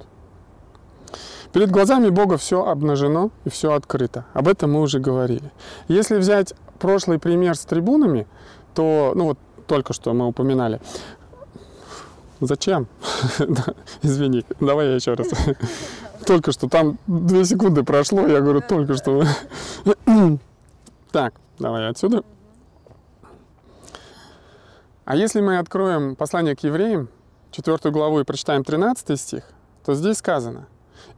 Перед 1.55 1.71
глазами 1.71 2.11
Бога 2.11 2.37
все 2.37 2.67
обнажено 2.67 3.31
и 3.47 3.49
все 3.49 3.73
открыто. 3.73 4.27
Об 4.35 4.47
этом 4.47 4.75
мы 4.75 4.83
уже 4.83 5.01
говорили. 5.01 5.51
Если 5.89 6.19
взять 6.19 6.53
прошлый 6.77 7.19
пример 7.19 7.57
с 7.57 7.65
трибунами, 7.65 8.27
то, 8.75 9.13
ну 9.15 9.25
вот 9.25 9.39
только 9.67 9.93
что 9.93 10.15
мы 10.15 10.27
упоминали, 10.27 10.81
Зачем? 12.41 12.87
Извини, 14.03 14.45
давай 14.61 14.89
я 14.89 14.95
еще 14.97 15.15
раз. 15.15 15.29
Только 16.27 16.53
что, 16.53 16.69
там 16.69 16.99
две 17.07 17.45
секунды 17.45 17.83
прошло, 17.83 18.27
я 18.27 18.41
говорю, 18.41 18.61
только 18.61 18.95
что. 18.95 19.23
Так, 21.13 21.35
давай 21.59 21.89
отсюда. 21.89 22.23
А 25.07 25.17
если 25.17 25.41
мы 25.41 25.57
откроем 25.59 26.15
послание 26.15 26.55
к 26.55 26.61
евреям, 26.61 27.09
четвертую 27.53 27.93
главу 27.93 28.21
и 28.21 28.25
прочитаем 28.25 28.65
13 28.65 29.19
стих, 29.19 29.45
то 29.85 29.95
здесь 29.95 30.19
сказано, 30.19 30.67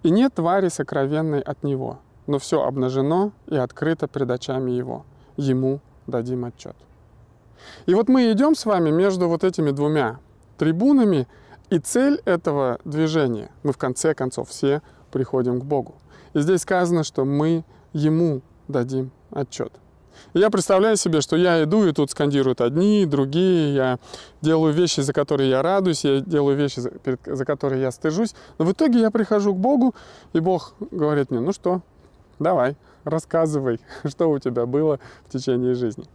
«И 0.05 0.11
нет 0.11 0.35
твари 0.35 0.69
сокровенной 0.69 1.41
от 1.41 1.65
него, 1.65 1.99
но 2.29 2.39
все 2.39 2.63
обнажено 2.63 3.33
и 3.47 3.57
открыто 3.57 4.07
пред 4.07 4.31
очами 4.31 4.71
его. 4.71 5.05
Ему 5.39 5.81
дадим 6.07 6.45
отчет». 6.45 6.77
И 7.87 7.95
вот 7.95 8.09
мы 8.09 8.31
идем 8.33 8.55
с 8.55 8.67
вами 8.67 8.91
между 8.91 9.29
вот 9.29 9.45
этими 9.45 9.71
двумя 9.71 10.19
трибунами. 10.59 11.27
И 11.71 11.79
цель 11.79 12.21
этого 12.25 12.79
движения, 12.85 13.51
мы 13.63 13.73
в 13.73 13.79
конце 13.79 14.15
концов 14.15 14.49
все 14.49 14.83
приходим 15.11 15.61
к 15.61 15.65
Богу. 15.65 15.97
И 16.35 16.41
здесь 16.41 16.63
сказано, 16.63 17.05
что 17.05 17.25
мы 17.25 17.65
Ему 17.93 18.43
дадим 18.69 19.11
отчет. 19.31 19.73
И 20.35 20.41
я 20.41 20.51
представляю 20.51 20.97
себе, 20.97 21.21
что 21.21 21.37
я 21.37 21.63
иду, 21.63 21.87
и 21.87 21.93
тут 21.93 22.11
скандируют 22.11 22.61
одни, 22.61 23.07
другие, 23.07 23.75
я 23.75 23.99
делаю 24.41 24.75
вещи, 24.75 25.01
за 25.01 25.13
которые 25.13 25.51
я 25.51 25.63
радуюсь, 25.63 26.05
я 26.05 26.21
делаю 26.21 26.57
вещи, 26.57 26.81
за, 26.81 27.45
которые 27.45 27.83
я 27.83 27.91
стыжусь. 27.91 28.35
Но 28.59 28.65
в 28.65 28.73
итоге 28.73 29.01
я 29.01 29.11
прихожу 29.11 29.55
к 29.55 29.59
Богу, 29.59 29.95
и 30.33 30.41
Бог 30.41 30.75
говорит 30.91 31.31
мне, 31.31 31.41
ну 31.41 31.53
что, 31.53 31.83
давай, 32.39 32.77
рассказывай, 33.09 33.81
что 34.05 34.31
у 34.31 34.39
тебя 34.39 34.67
было 34.67 35.01
в 35.27 35.33
течение 35.33 35.75
жизни. 35.75 36.07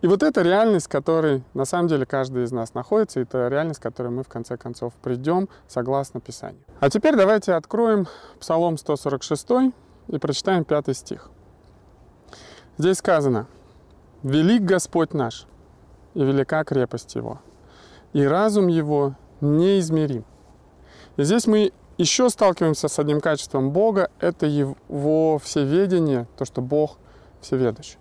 И 0.00 0.06
вот 0.06 0.22
эта 0.22 0.42
реальность, 0.42 0.86
в 0.86 0.90
которой 0.90 1.42
на 1.54 1.64
самом 1.64 1.88
деле 1.88 2.06
каждый 2.06 2.44
из 2.44 2.52
нас 2.52 2.72
находится, 2.72 3.18
это 3.18 3.48
реальность, 3.48 3.80
к 3.80 3.82
которой 3.82 4.08
мы 4.08 4.22
в 4.22 4.28
конце 4.28 4.56
концов 4.56 4.92
придем 5.02 5.48
согласно 5.66 6.20
Писанию. 6.20 6.62
А 6.78 6.88
теперь 6.88 7.16
давайте 7.16 7.54
откроем 7.54 8.06
Псалом 8.38 8.78
146 8.78 9.72
и 10.08 10.18
прочитаем 10.18 10.64
пятый 10.64 10.94
стих. 10.94 11.30
Здесь 12.76 12.98
сказано, 12.98 13.48
«Велик 14.22 14.62
Господь 14.62 15.14
наш, 15.14 15.46
и 16.14 16.22
велика 16.22 16.62
крепость 16.62 17.16
Его, 17.16 17.40
и 18.12 18.22
разум 18.24 18.68
Его 18.68 19.16
неизмерим». 19.40 20.24
И 21.16 21.24
здесь 21.24 21.48
мы 21.48 21.72
еще 21.98 22.30
сталкиваемся 22.30 22.88
с 22.88 22.98
одним 22.98 23.20
качеством 23.20 23.70
Бога, 23.70 24.10
это 24.20 24.46
Его 24.46 25.38
всеведение, 25.38 26.26
то, 26.38 26.44
что 26.44 26.62
Бог 26.62 26.98
всеведущий. 27.40 27.98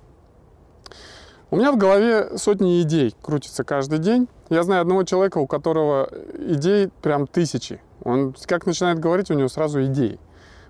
У 1.50 1.56
меня 1.56 1.72
в 1.72 1.78
голове 1.78 2.38
сотни 2.38 2.82
идей 2.82 3.16
крутятся 3.22 3.64
каждый 3.64 4.00
день. 4.00 4.28
Я 4.50 4.64
знаю 4.64 4.82
одного 4.82 5.04
человека, 5.04 5.38
у 5.38 5.48
которого 5.48 6.10
идей 6.38 6.90
прям 7.02 7.26
тысячи. 7.26 7.82
Он 8.04 8.36
как 8.46 8.66
начинает 8.66 9.00
говорить, 9.00 9.32
у 9.32 9.34
него 9.34 9.48
сразу 9.48 9.84
идеи. 9.86 10.20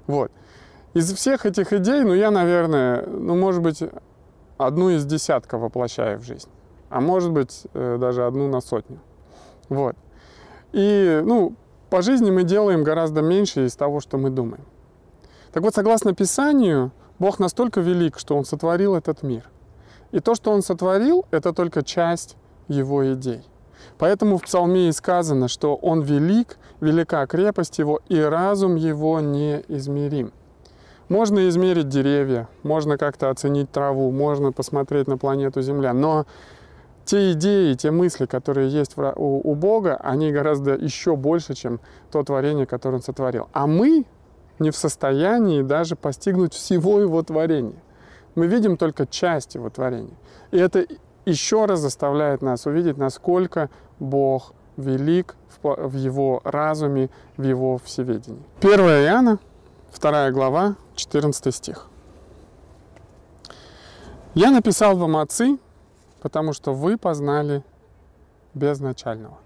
Вот. 0.05 0.31
Из 0.93 1.11
всех 1.13 1.45
этих 1.45 1.73
идей, 1.73 2.03
ну, 2.03 2.13
я, 2.13 2.31
наверное, 2.31 3.05
ну, 3.05 3.35
может 3.35 3.61
быть, 3.61 3.83
одну 4.57 4.89
из 4.91 5.05
десятка 5.05 5.57
воплощаю 5.57 6.19
в 6.19 6.23
жизнь. 6.23 6.49
А 6.89 7.01
может 7.01 7.31
быть, 7.31 7.63
э, 7.73 7.97
даже 7.99 8.25
одну 8.25 8.47
на 8.47 8.61
сотню. 8.61 8.99
Вот. 9.69 9.95
И, 10.71 11.21
ну, 11.25 11.55
по 11.89 12.01
жизни 12.01 12.31
мы 12.31 12.43
делаем 12.43 12.83
гораздо 12.83 13.21
меньше 13.21 13.65
из 13.65 13.75
того, 13.75 13.99
что 13.99 14.17
мы 14.17 14.29
думаем. 14.29 14.63
Так 15.51 15.63
вот, 15.63 15.73
согласно 15.73 16.13
Писанию, 16.13 16.91
Бог 17.19 17.39
настолько 17.39 17.81
велик, 17.81 18.19
что 18.19 18.35
Он 18.35 18.45
сотворил 18.45 18.95
этот 18.95 19.23
мир– 19.23 19.49
и 20.11 20.19
то, 20.19 20.35
что 20.35 20.51
он 20.51 20.61
сотворил, 20.61 21.25
это 21.31 21.53
только 21.53 21.83
часть 21.83 22.37
его 22.67 23.13
идей. 23.13 23.41
Поэтому 23.97 24.37
в 24.37 24.43
Псалме 24.43 24.89
и 24.89 24.91
сказано, 24.91 25.47
что 25.47 25.75
он 25.75 26.01
велик, 26.01 26.57
велика 26.81 27.25
крепость 27.27 27.77
его, 27.77 27.99
и 28.07 28.19
разум 28.19 28.75
его 28.75 29.19
неизмерим. 29.19 30.31
Можно 31.09 31.47
измерить 31.47 31.87
деревья, 31.87 32.49
можно 32.63 32.97
как-то 32.97 33.29
оценить 33.29 33.71
траву, 33.71 34.11
можно 34.11 34.51
посмотреть 34.51 35.07
на 35.07 35.17
планету 35.17 35.61
Земля, 35.61 35.93
но 35.93 36.25
те 37.07 37.31
идеи, 37.31 37.73
те 37.73 37.89
мысли, 37.89 38.25
которые 38.25 38.69
есть 38.69 38.95
у, 38.97 39.55
Бога, 39.55 39.95
они 39.95 40.31
гораздо 40.31 40.75
еще 40.75 41.15
больше, 41.15 41.55
чем 41.55 41.79
то 42.11 42.23
творение, 42.23 42.65
которое 42.65 42.97
Он 42.97 43.01
сотворил. 43.01 43.49
А 43.53 43.65
мы 43.65 44.05
не 44.59 44.71
в 44.71 44.75
состоянии 44.75 45.61
даже 45.61 45.95
постигнуть 45.95 46.53
всего 46.53 46.99
Его 47.01 47.23
творения 47.23 47.81
мы 48.37 48.45
видим 48.45 48.77
только 48.77 49.07
часть 49.07 49.55
его 49.55 49.71
творения. 49.71 50.13
И 50.51 50.57
это 50.57 50.85
еще 51.25 51.65
раз 51.65 51.79
заставляет 51.79 52.43
нас 52.43 52.67
увидеть, 52.67 52.95
насколько 52.95 53.71
Бог 53.99 54.53
велик 54.77 55.35
в 55.63 55.95
его 55.95 56.41
разуме, 56.43 57.09
в 57.35 57.41
его 57.41 57.79
всеведении. 57.79 58.43
1 58.61 58.79
Иоанна, 58.79 59.39
2 59.99 60.31
глава, 60.31 60.75
14 60.93 61.53
стих. 61.53 61.87
«Я 64.35 64.51
написал 64.51 64.95
вам, 64.95 65.17
отцы, 65.17 65.57
потому 66.21 66.53
что 66.53 66.73
вы 66.73 66.97
познали 66.97 67.63
безначального». 68.53 69.37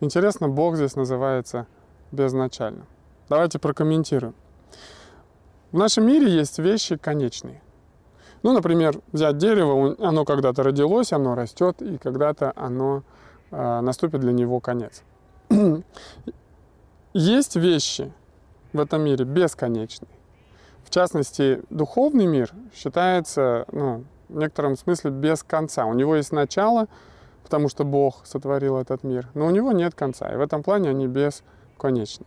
Интересно, 0.00 0.48
Бог 0.48 0.76
здесь 0.76 0.94
называется 0.94 1.66
безначальным. 2.12 2.86
Давайте 3.28 3.58
прокомментируем. 3.58 4.34
В 5.72 5.76
нашем 5.76 6.06
мире 6.06 6.30
есть 6.30 6.58
вещи 6.58 6.96
конечные. 6.96 7.60
Ну, 8.42 8.52
например, 8.52 9.00
взять 9.12 9.36
дерево, 9.36 9.96
оно 9.98 10.24
когда-то 10.24 10.62
родилось, 10.62 11.12
оно 11.12 11.34
растет, 11.34 11.82
и 11.82 11.98
когда-то 11.98 12.52
оно 12.56 13.02
э, 13.50 13.80
наступит 13.80 14.20
для 14.20 14.32
него 14.32 14.60
конец. 14.60 15.02
Есть 17.12 17.56
вещи 17.56 18.12
в 18.72 18.80
этом 18.80 19.02
мире 19.02 19.24
бесконечные. 19.24 20.10
В 20.84 20.90
частности, 20.90 21.62
духовный 21.68 22.26
мир 22.26 22.50
считается 22.74 23.66
ну, 23.72 24.04
в 24.28 24.36
некотором 24.36 24.76
смысле 24.76 25.10
без 25.10 25.42
конца. 25.42 25.86
У 25.86 25.94
него 25.94 26.16
есть 26.16 26.32
начало, 26.32 26.88
потому 27.42 27.68
что 27.68 27.84
Бог 27.84 28.26
сотворил 28.26 28.76
этот 28.76 29.04
мир, 29.04 29.28
но 29.34 29.46
у 29.46 29.50
него 29.50 29.72
нет 29.72 29.94
конца. 29.94 30.32
И 30.32 30.36
в 30.36 30.40
этом 30.40 30.62
плане 30.62 30.90
они 30.90 31.06
бесконечны. 31.06 32.26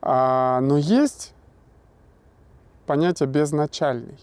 А, 0.00 0.60
но 0.60 0.76
есть 0.76 1.34
понятие 2.86 3.28
безначальный. 3.28 4.18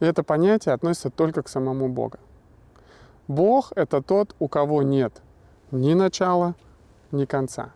И 0.00 0.04
это 0.04 0.22
понятие 0.22 0.74
относится 0.74 1.10
только 1.10 1.42
к 1.42 1.48
самому 1.48 1.88
Богу. 1.88 2.18
Бог— 3.28 3.72
это 3.76 4.02
тот, 4.02 4.34
у 4.38 4.48
кого 4.48 4.82
нет 4.82 5.22
ни 5.70 5.94
начала, 5.94 6.54
ни 7.10 7.24
конца. 7.24 7.70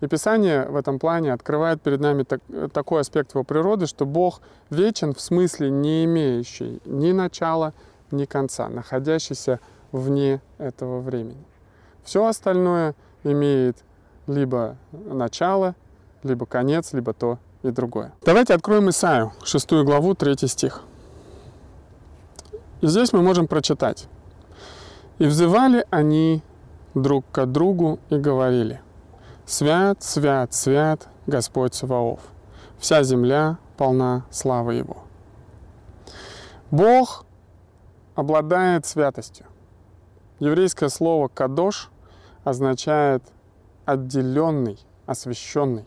И 0.00 0.06
Писание 0.06 0.66
в 0.66 0.76
этом 0.76 0.98
плане 0.98 1.32
открывает 1.32 1.80
перед 1.80 2.00
нами 2.00 2.22
так, 2.22 2.40
такой 2.72 3.00
аспект 3.00 3.34
его 3.34 3.44
природы, 3.44 3.86
что 3.86 4.04
Бог 4.04 4.40
вечен 4.68 5.14
в 5.14 5.20
смысле 5.20 5.70
не 5.70 6.04
имеющий 6.04 6.80
ни 6.84 7.12
начала, 7.12 7.72
ни 8.10 8.26
конца, 8.26 8.68
находящийся 8.68 9.58
вне 9.92 10.40
этого 10.58 11.00
времени. 11.00 11.44
Все 12.04 12.26
остальное 12.26 12.94
имеет 13.24 13.78
либо 14.26 14.76
начало, 14.92 15.74
либо 16.22 16.44
конец, 16.46 16.92
либо 16.92 17.14
то 17.14 17.38
и 17.62 17.70
другое. 17.70 18.12
Давайте 18.22 18.54
откроем 18.54 18.90
Исаию, 18.90 19.32
6 19.44 19.72
главу, 19.84 20.14
3 20.14 20.36
стих. 20.46 20.82
И 22.82 22.86
здесь 22.86 23.12
мы 23.12 23.22
можем 23.22 23.46
прочитать. 23.46 24.08
И 25.18 25.24
взывали 25.24 25.86
они 25.90 26.42
друг 26.94 27.24
к 27.32 27.46
другу 27.46 27.98
и 28.10 28.16
говорили, 28.16 28.80
«Свят, 29.46 30.02
свят, 30.02 30.52
свят 30.52 31.08
Господь 31.28 31.72
Саваоф, 31.72 32.18
вся 32.78 33.04
земля 33.04 33.58
полна 33.76 34.26
славы 34.32 34.74
Его». 34.74 35.04
Бог 36.72 37.24
обладает 38.16 38.86
святостью. 38.86 39.46
Еврейское 40.40 40.88
слово 40.88 41.28
«кадош» 41.28 41.90
означает 42.42 43.22
«отделенный», 43.84 44.80
«освященный». 45.06 45.86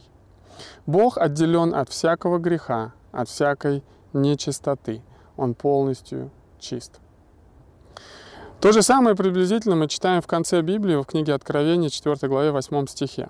Бог 0.86 1.18
отделен 1.18 1.76
от 1.76 1.90
всякого 1.90 2.38
греха, 2.38 2.94
от 3.12 3.28
всякой 3.28 3.84
нечистоты. 4.14 5.02
Он 5.36 5.54
полностью 5.54 6.32
чист. 6.60 7.02
То 8.62 8.72
же 8.72 8.82
самое 8.84 9.18
приблизительно 9.18 9.76
мы 9.76 9.88
читаем 9.88 10.22
в 10.22 10.28
конце 10.28 10.62
Библии, 10.62 10.96
в 10.96 11.04
книге 11.04 11.34
Откровения, 11.34 11.90
4 11.90 12.28
главе, 12.30 12.52
8 12.52 12.88
стихе. 12.88 13.30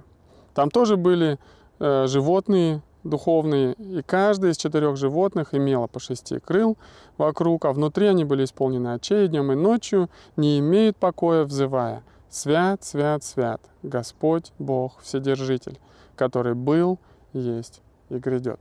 Там 0.59 0.71
тоже 0.71 0.97
были 0.97 1.39
э, 1.79 2.07
животные 2.07 2.81
духовные, 3.05 3.75
и 3.75 4.01
каждое 4.01 4.51
из 4.51 4.57
четырех 4.57 4.97
животных 4.97 5.53
имело 5.53 5.87
по 5.87 6.01
шести 6.01 6.37
крыл 6.39 6.77
вокруг, 7.17 7.63
а 7.63 7.71
внутри 7.71 8.07
они 8.07 8.25
были 8.25 8.43
исполнены 8.43 8.89
очей 8.89 9.29
днем 9.29 9.53
и 9.53 9.55
ночью, 9.55 10.09
не 10.35 10.59
имеют 10.59 10.97
покоя, 10.97 11.45
взывая 11.45 12.03
«Свят, 12.29 12.83
свят, 12.83 13.23
свят, 13.23 13.61
Господь 13.83 14.51
Бог 14.59 14.99
Вседержитель, 15.01 15.79
который 16.17 16.55
был, 16.55 16.99
есть 17.31 17.81
и 18.09 18.17
грядет». 18.17 18.59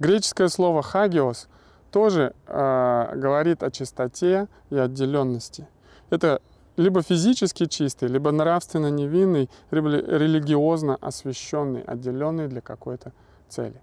Греческое 0.00 0.48
слово 0.48 0.82
«хагиос» 0.82 1.46
тоже 1.92 2.34
э, 2.48 3.12
говорит 3.14 3.62
о 3.62 3.70
чистоте 3.70 4.48
и 4.70 4.76
отделенности. 4.76 5.68
Это 6.10 6.42
либо 6.76 7.02
физически 7.02 7.66
чистый, 7.66 8.08
либо 8.08 8.30
нравственно 8.30 8.90
невинный, 8.90 9.50
либо 9.70 9.90
религиозно 9.90 10.96
освященный, 11.00 11.82
отделенный 11.82 12.48
для 12.48 12.60
какой-то 12.60 13.12
цели. 13.48 13.80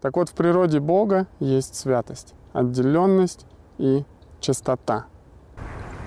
Так 0.00 0.16
вот, 0.16 0.28
в 0.30 0.32
природе 0.32 0.80
Бога 0.80 1.26
есть 1.40 1.74
святость, 1.74 2.34
отделенность 2.52 3.46
и 3.78 4.04
чистота. 4.40 5.06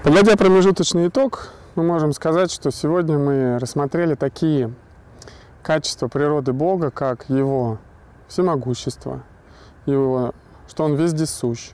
Подводя 0.03 0.35
промежуточный 0.35 1.07
итог, 1.07 1.49
мы 1.75 1.83
можем 1.83 2.13
сказать, 2.13 2.51
что 2.51 2.71
сегодня 2.71 3.17
мы 3.17 3.59
рассмотрели 3.59 4.15
такие 4.15 4.73
качества 5.61 6.07
природы 6.07 6.53
Бога, 6.53 6.91
как 6.91 7.29
Его 7.29 7.79
всемогущество, 8.27 9.23
Его 9.85 10.33
что 10.67 10.85
Он 10.85 10.95
вездесущ, 10.95 11.71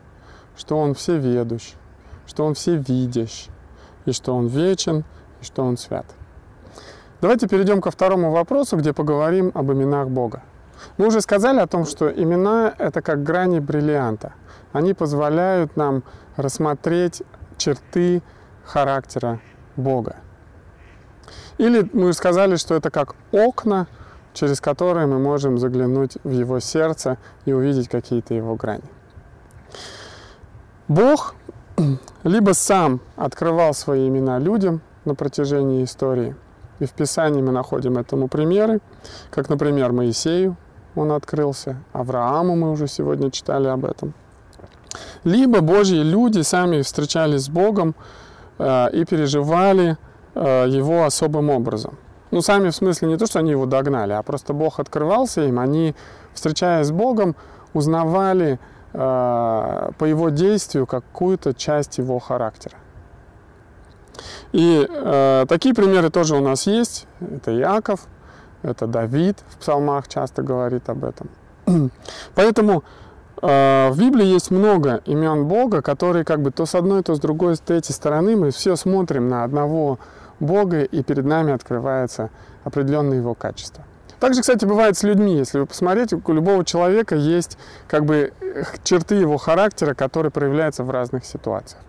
что 0.58 0.77
Он 0.77 0.94
всеведущ, 0.94 1.74
что 2.25 2.46
Он 2.46 2.53
всевидящ, 2.53 3.48
и 4.10 4.13
что 4.13 4.36
Он 4.36 4.48
вечен, 4.48 5.04
и 5.42 5.46
что 5.46 5.63
Он 5.63 5.78
свят. 5.78 6.06
Давайте 7.22 7.48
перейдем 7.48 7.82
ко 7.82 7.92
второму 7.92 8.32
вопросу, 8.32 8.78
где 8.78 8.94
поговорим 8.94 9.51
об 9.54 9.72
именах 9.72 10.08
Бога. 10.08 10.42
Мы 10.98 11.08
уже 11.08 11.22
сказали 11.22 11.60
о 11.60 11.68
том, 11.68 11.86
что 11.86 12.10
имена— 12.10 12.74
это 12.78 13.01
как 13.01 13.24
грани 13.24 13.60
бриллианта. 13.60 14.34
Они 14.72 14.94
позволяют 14.94 15.75
нам 15.75 16.04
рассмотреть 16.38 17.24
черты 17.58 18.22
характера 18.63 19.39
Бога. 19.75 20.16
Или 21.58 21.89
мы 21.92 22.13
сказали, 22.13 22.56
что 22.56 22.75
это 22.75 22.89
как 22.89 23.16
окна, 23.32 23.88
через 24.34 24.62
которые 24.62 25.08
мы 25.08 25.20
можем 25.20 25.58
заглянуть 25.58 26.18
в 26.24 26.30
его 26.30 26.60
сердце 26.62 27.18
и 27.46 27.51
увидеть 27.51 27.89
какие-то 27.89 28.34
его 28.34 28.56
грани. 28.56 28.89
Бог 30.88 31.36
либо 32.24 32.51
сам 32.51 33.01
открывал 33.15 33.74
свои 33.74 34.07
имена 34.07 34.39
людям 34.39 34.81
на 35.06 35.15
протяжении 35.15 35.84
истории, 35.84 36.36
и 36.80 36.86
в 36.86 36.91
Писании 36.91 37.41
мы 37.41 37.51
находим 37.51 37.97
этому 37.97 38.27
примеры, 38.27 38.80
как, 39.32 39.49
например, 39.49 39.91
Моисею 39.91 40.56
он 40.95 41.12
открылся, 41.12 41.77
Аврааму 41.93 42.56
мы 42.56 42.71
уже 42.71 42.88
сегодня 42.88 43.32
читали 43.32 43.67
об 43.67 43.86
этом. 43.86 44.13
Либо 45.23 45.62
Божьи 45.62 46.01
люди 46.01 46.41
сами 46.41 46.82
встречались 46.82 47.43
с 47.43 47.49
Богом 47.49 47.95
э, 48.58 48.89
и 48.91 49.06
переживали 49.06 49.97
э, 50.36 50.65
Его 50.67 51.04
особым 51.04 51.49
образом– 51.49 51.97
ну, 52.32 52.41
сами 52.41 52.69
в 52.69 52.75
смысле 52.75 53.08
не 53.08 53.17
то, 53.17 53.25
что 53.25 53.39
они 53.39 53.51
его 53.51 53.65
догнали, 53.65 54.13
а 54.13 54.21
просто 54.21 54.54
Бог 54.54 54.80
открывался 54.80 55.41
им, 55.41 55.60
они, 55.60 55.95
встречаясь 56.34 56.88
с 56.88 56.91
Богом, 56.91 57.36
узнавали 57.73 58.60
по 58.91 60.06
его 60.06 60.30
действию 60.30 60.88
какую-то 60.88 61.54
часть 61.54 61.99
его 61.99 62.17
характера. 62.19 62.78
И 64.52 64.88
э, 64.89 65.45
такие 65.47 65.75
примеры 65.75 66.10
тоже 66.10 66.36
у 66.36 66.41
нас 66.41 66.67
есть. 66.67 67.08
Это 67.19 67.56
Иаков, 67.58 68.02
это 68.63 68.88
Давид 68.88 69.38
в 69.49 69.58
псалмах 69.58 70.08
часто 70.08 70.41
говорит 70.41 70.89
об 70.89 71.06
этом. 71.06 71.30
Поэтому 72.36 72.84
э, 73.41 73.89
в 73.91 73.99
Библии 73.99 74.25
есть 74.25 74.52
много 74.52 75.02
имен 75.06 75.45
Бога, 75.45 75.82
которые 75.82 76.25
как 76.25 76.41
бы 76.41 76.52
то 76.52 76.65
с 76.65 76.75
одной, 76.75 77.04
то 77.04 77.15
с 77.15 77.19
другой, 77.19 77.56
с 77.56 77.60
третьей 77.60 77.93
стороны 77.93 78.36
мы 78.36 78.52
все 78.52 78.75
смотрим 78.75 79.28
на 79.28 79.43
одного 79.43 79.99
Бога, 80.39 80.84
и 80.84 81.04
перед 81.04 81.25
нами 81.25 81.54
открывается 81.54 82.30
определенное 82.63 83.17
его 83.17 83.36
качество. 83.36 83.84
Также, 84.19 84.41
кстати, 84.41 84.65
бывает 84.65 84.97
с 84.97 85.04
людьми. 85.04 85.38
Если 85.38 85.60
вы 85.60 85.65
посмотрите, 85.65 86.21
у 86.23 86.34
любого 86.34 86.65
человека 86.65 87.15
есть 87.15 87.58
как 87.88 88.04
бы 88.04 88.34
черты 88.83 89.15
его 89.15 89.38
характера, 89.38 89.93
которые 89.93 90.31
проявляются 90.31 90.83
в 90.83 90.89
разных 90.89 91.25
ситуациях. 91.25 91.81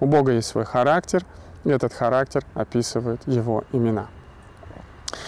У 0.00 0.06
Бога 0.06 0.32
есть 0.32 0.48
свой 0.48 0.64
характер, 0.64 1.24
и 1.64 1.70
этот 1.70 1.92
характер 1.92 2.44
описывает 2.54 3.20
его 3.26 3.64
имена. 3.72 4.08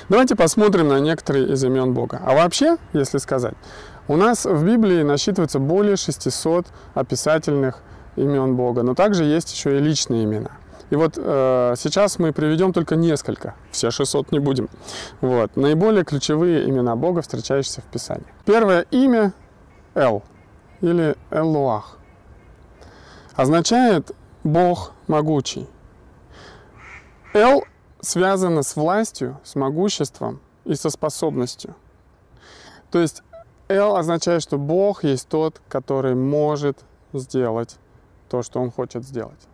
Давайте 0.09 0.37
посмотрим 0.37 0.89
на 0.89 1.01
некоторые 1.01 1.53
из 1.53 1.63
имен 1.65 1.93
Бога. 1.93 2.21
А 2.25 2.35
вообще, 2.35 2.77
если 2.93 3.19
сказать, 3.19 3.55
у 4.09 4.17
нас 4.17 4.45
в 4.45 4.65
Библии 4.65 5.03
насчитывается 5.03 5.59
более 5.59 5.97
600 5.97 6.67
описательных 6.95 7.83
имен 8.17 8.57
Бога, 8.57 8.83
но 8.83 8.95
также 8.95 9.25
есть 9.25 9.53
еще 9.53 9.77
и 9.77 9.81
личные 9.81 10.25
имена. 10.25 10.53
И 10.91 10.97
вот 10.97 11.15
э, 11.17 11.75
сейчас 11.79 12.19
мы 12.19 12.33
приведем 12.33 12.73
только 12.73 12.97
несколько, 12.97 13.55
все 13.71 13.91
600 13.91 14.31
не 14.31 14.39
будем. 14.39 14.69
Вот. 15.21 15.57
Наиболее 15.57 16.05
ключевые 16.05 16.69
имена 16.69 16.97
Бога, 16.97 17.23
встречающиеся 17.23 17.81
в 17.81 17.85
Писании. 17.85 18.27
Первое 18.45 18.83
имя– 18.91 19.33
Эл 19.95 20.23
или 20.83 21.17
Эллуах. 21.31 21.97
Означает 23.35 24.13
«Бог 24.45 24.93
могучий». 25.07 25.67
Эл 27.33 27.65
связано 28.01 28.63
с 28.63 28.77
властью, 28.77 29.41
с 29.43 29.55
могуществом 29.55 30.41
и 30.67 30.75
со 30.75 30.91
способностью. 30.91 31.75
То 32.91 32.99
есть 32.99 33.23
Эл 33.69 33.97
означает, 33.97 34.43
что 34.43 34.59
Бог 34.59 35.05
есть 35.05 35.29
тот, 35.29 35.63
который 35.69 36.15
может 36.15 36.85
сделать 37.15 37.79
то, 38.29 38.43
что 38.43 38.61
Он 38.61 38.71
хочет 38.71 39.05
сделать. 39.05 39.49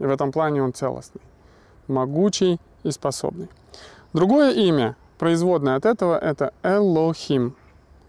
И 0.00 0.04
в 0.04 0.10
этом 0.10 0.32
плане 0.32 0.62
он 0.62 0.72
целостный, 0.72 1.20
могучий 1.86 2.58
и 2.82 2.90
способный. 2.90 3.48
Другое 4.12 4.52
имя, 4.52 4.96
производное 5.18 5.76
от 5.76 5.84
этого, 5.84 6.18
это 6.18 6.52
Элохим. 6.62 7.54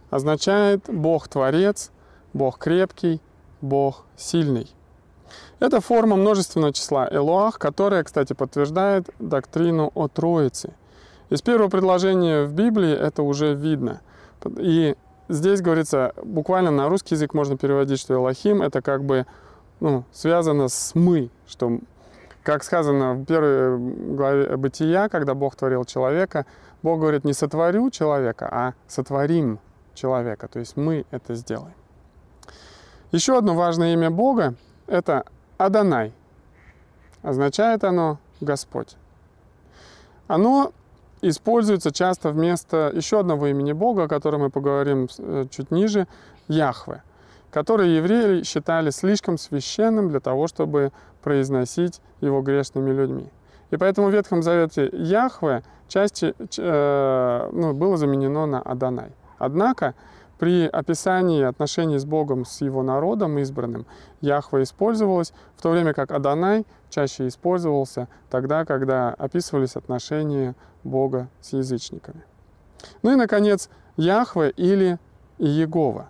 Означает 0.10 0.84
Бог-творец, 0.88 1.92
Бог 2.34 2.58
крепкий, 2.58 3.22
Бог 3.62 4.06
сильный. 4.16 4.74
Это 5.60 5.82
форма 5.82 6.16
множественного 6.16 6.74
числа 6.74 7.08
Элоах, 7.12 7.60
которая, 7.60 8.04
кстати, 8.04 8.34
подтверждает 8.34 9.10
доктрину 9.20 9.92
о 9.94 10.08
Троице. 10.08 10.74
Из 11.30 11.42
первого 11.42 11.70
предложения 11.70 12.44
в 12.44 12.54
Библии 12.54 12.92
это 12.92 13.24
уже 13.24 13.54
видно. 13.54 14.02
И 14.58 14.96
здесь 15.30 15.62
говорится, 15.62 16.14
буквально 16.24 16.72
на 16.72 16.90
русский 16.90 17.16
язык 17.16 17.34
можно 17.34 17.58
переводить, 17.58 18.00
что 18.00 18.16
Элохим 18.16 18.62
это 18.62 18.82
как 18.82 19.04
бы 19.04 19.26
ну, 19.80 20.04
связано 20.12 20.68
с 20.68 20.94
«мы», 20.94 21.30
что, 21.48 21.80
как 22.44 22.64
сказано 22.64 23.14
в 23.14 23.26
первой 23.26 23.78
главе 24.16 24.58
Бытия, 24.58 25.10
когда 25.10 25.34
Бог 25.34 25.56
творил 25.56 25.86
человека, 25.86 26.46
Бог 26.82 27.00
говорит, 27.00 27.24
не 27.24 27.34
сотворю 27.34 27.90
человека, 27.92 28.50
а 28.52 28.74
сотворим 28.88 29.60
человека, 29.94 30.48
то 30.48 30.60
есть 30.60 30.76
мы 30.78 31.06
это 31.12 31.36
сделаем. 31.36 31.74
Еще 33.12 33.38
одно 33.38 33.56
важное 33.56 33.94
имя 33.94 34.10
Бога– 34.10 34.56
это 34.88 35.26
Адонай. 35.58 36.14
Означает 37.22 37.84
оно 37.84 38.20
«Господь». 38.40 38.96
Оно 40.28 40.72
используется 41.22 41.92
часто 41.92 42.30
вместо 42.32 42.92
еще 42.94 43.20
одного 43.20 43.48
имени 43.48 43.74
Бога, 43.74 44.04
о 44.04 44.08
котором 44.08 44.42
мы 44.42 44.50
поговорим 44.50 45.08
э, 45.18 45.46
чуть 45.52 45.72
ниже– 45.72 46.08
Яхве– 46.48 47.04
который 47.52 47.90
евреи 47.98 48.44
считали 48.44 48.90
слишком 48.90 49.38
священным 49.38 50.10
для 50.10 50.20
того, 50.20 50.48
чтобы 50.48 50.92
произносить 51.22 52.02
его 52.22 52.42
грешными 52.42 52.92
людьми. 52.92 53.30
И 53.70 53.78
поэтому 53.78 54.08
в 54.08 54.12
Ветхом 54.12 54.42
Завете 54.42 54.90
Яхве 54.94 55.64
части, 55.88 56.34
э, 56.58 57.50
ну, 57.52 57.74
было 57.74 57.98
заменено 57.98 58.46
на 58.46 58.62
Адонай. 58.62 59.12
Однако 59.38 59.94
при 60.42 60.66
описании 60.66 61.44
отношений 61.44 62.00
с 62.00 62.06
Богом, 62.06 62.46
с 62.46 62.62
его 62.62 62.82
народом 62.82 63.38
избранным, 63.38 63.86
Яхва 64.22 64.64
использовалась, 64.64 65.34
в 65.56 65.62
то 65.62 65.70
время 65.70 65.94
как 65.94 66.10
Адонай 66.10 66.66
чаще 66.90 67.28
использовался 67.28 68.08
тогда, 68.32 68.66
когда 68.66 69.10
описывались 69.10 69.76
отношения 69.76 70.56
Бога 70.84 71.28
с 71.42 71.54
язычниками. 71.54 72.24
Ну 73.04 73.14
и, 73.14 73.16
наконец, 73.16 73.70
Яхве 73.98 74.50
или 74.58 74.98
Иегова, 75.38 76.08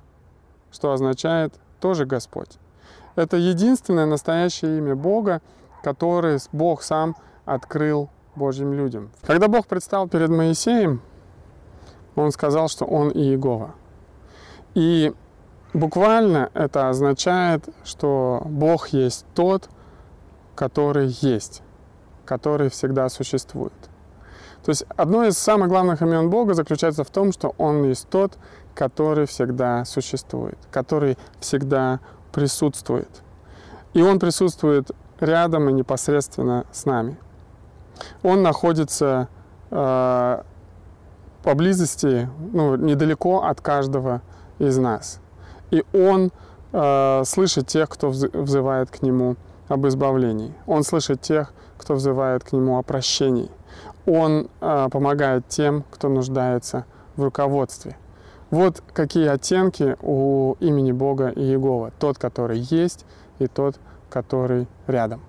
что 0.72 0.94
означает 0.94 1.54
тоже 1.82 2.06
Господь. 2.06 2.58
Это 3.18 3.36
единственное 3.36 4.06
настоящее 4.06 4.78
имя 4.78 4.96
Бога, 4.96 5.42
которое 5.84 6.40
Бог 6.54 6.84
сам 6.84 7.18
открыл 7.44 8.10
Божьим 8.38 8.72
людям. 8.72 9.12
Когда 9.24 9.50
Бог 9.50 9.68
предстал 9.68 10.08
перед 10.08 10.30
Моисеем, 10.30 11.02
он 12.16 12.32
сказал, 12.32 12.70
что 12.70 12.86
он 12.86 13.10
Иегова. 13.12 13.76
И 14.74 15.14
буквально 15.74 16.50
это 16.54 16.90
означает, 16.90 17.68
что 17.84 18.42
Бог 18.46 18.90
есть 18.90 19.26
тот, 19.34 19.70
который 20.56 21.08
есть, 21.22 21.62
который 22.26 22.70
всегда 22.70 23.10
существует. 23.10 23.74
То 24.64 24.70
есть 24.70 24.86
одно 24.96 25.24
из 25.26 25.38
самых 25.38 25.70
главных 25.70 26.02
имен 26.02 26.30
Бога 26.30 26.54
заключается 26.54 27.04
в 27.04 27.10
том, 27.10 27.32
что 27.32 27.56
Он 27.58 27.84
есть 27.84 28.08
тот, 28.10 28.38
который 28.76 29.26
всегда 29.26 29.86
существует, 29.86 30.58
который 30.70 31.18
всегда 31.40 32.00
присутствует. 32.32 33.10
И 33.94 34.02
Он 34.02 34.20
присутствует 34.20 34.92
рядом 35.20 35.70
и 35.70 35.74
непосредственно 35.74 36.66
с 36.72 36.86
нами. 36.86 37.18
Он 38.24 38.42
находится 38.42 39.28
э, 39.70 40.44
поблизости, 41.44 42.30
ну, 42.54 42.76
недалеко 42.76 43.44
от 43.44 43.62
каждого 43.62 44.22
из 44.62 44.78
нас. 44.78 45.20
И 45.72 45.84
Он 45.94 46.32
э, 46.72 47.24
слышит 47.26 47.68
тех, 47.68 47.90
кто 47.90 48.10
взывает 48.10 48.92
к 48.92 49.02
Нему 49.02 49.36
об 49.68 49.88
избавлении. 49.88 50.54
Он 50.68 50.84
слышит 50.84 51.22
тех, 51.22 51.54
кто 51.78 51.96
взывает 51.96 52.44
к 52.44 52.52
Нему 52.52 52.78
о 52.78 52.84
прощении. 52.84 53.50
Он 54.06 54.48
э, 54.60 54.88
помогает 54.92 55.48
тем, 55.48 55.84
кто 55.90 56.10
нуждается 56.10 56.86
в 57.16 57.24
руководстве. 57.24 57.98
Вот 58.50 58.84
какие 58.94 59.28
оттенки 59.28 59.96
у 60.02 60.56
имени 60.60 60.92
Бога 60.92 61.30
Иегова. 61.30 61.92
Тот, 62.00 62.18
который 62.18 62.60
есть, 62.60 63.06
и 63.40 63.48
тот, 63.48 63.78
который 64.10 64.68
рядом. 64.88 65.22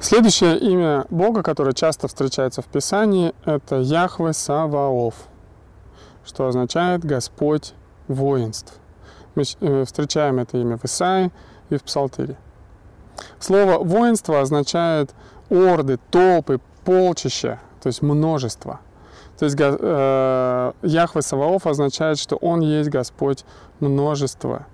Следующее 0.00 0.58
имя 0.58 1.06
Бога, 1.10 1.42
которое 1.42 1.72
часто 1.72 2.06
встречается 2.06 2.62
в 2.62 2.66
Писании, 2.66 3.34
это 3.44 3.76
Яхве 3.76 4.32
Саваоф, 4.32 5.14
что 6.24 6.46
означает 6.46 7.04
Господь 7.04 7.74
воинств. 8.10 8.78
Мы 9.34 9.44
э, 9.60 9.84
встречаем 9.84 10.38
это 10.38 10.58
имя 10.58 10.76
в 10.76 10.84
Исаии 10.84 11.30
и 11.70 11.76
в 11.76 11.82
Псалтире. 11.82 12.36
Слово 13.38 13.78
воинство 13.78 14.40
означает 14.40 15.14
орды, 15.48 15.98
толпы, 16.10 16.60
полчища, 16.84 17.60
то 17.82 17.86
есть 17.86 18.02
множество. 18.02 18.80
То 19.38 19.44
есть 19.46 19.56
э, 19.58 20.72
Яхве 20.82 21.22
Саваоф 21.22 21.66
означает, 21.66 22.18
что 22.18 22.36
Он 22.36 22.60
есть 22.60 22.90
Господь 22.90 23.44
множества, 23.78 24.66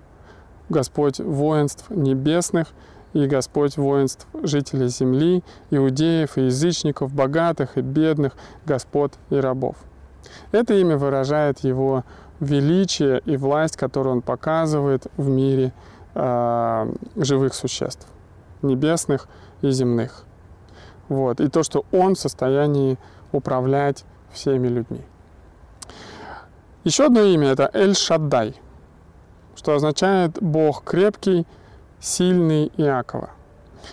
Господь 0.69 1.19
воинств 1.19 1.89
небесных– 1.89 2.67
и 3.13 3.25
Господь 3.25 3.77
воинств 3.77 4.27
жителей 4.43 4.89
земли, 4.89 5.43
иудеев 5.71 6.37
и 6.37 6.45
язычников, 6.45 7.13
богатых 7.13 7.77
и 7.77 7.81
бедных, 7.81 8.33
господ 8.65 9.13
и 9.29 9.35
рабов. 9.35 9.75
Это 10.51 10.73
имя 10.73 10.97
выражает 10.97 11.59
его 11.59 12.03
величие 12.39 13.21
и 13.25 13.37
власть, 13.37 13.77
которую 13.77 14.17
он 14.17 14.21
показывает 14.21 15.07
в 15.17 15.27
мире 15.27 15.73
э, 16.15 16.93
живых 17.15 17.53
существ, 17.53 18.07
небесных 18.61 19.27
и 19.61 19.71
земных. 19.71 20.25
Вот. 21.09 21.39
И 21.39 21.47
то, 21.47 21.63
что 21.63 21.85
он 21.91 22.15
в 22.15 22.19
состоянии 22.19 22.97
управлять 23.31 24.05
всеми 24.31 24.67
людьми. 24.67 25.01
Еще 26.83 27.05
одно 27.05 27.21
имя 27.21 27.49
это 27.49 27.69
Эль-Шаддай, 27.73 28.55
что 29.55 29.75
означает 29.75 30.41
Бог 30.41 30.83
крепкий, 30.83 31.45
сильный 31.99 32.71
Иакова. 32.77 33.31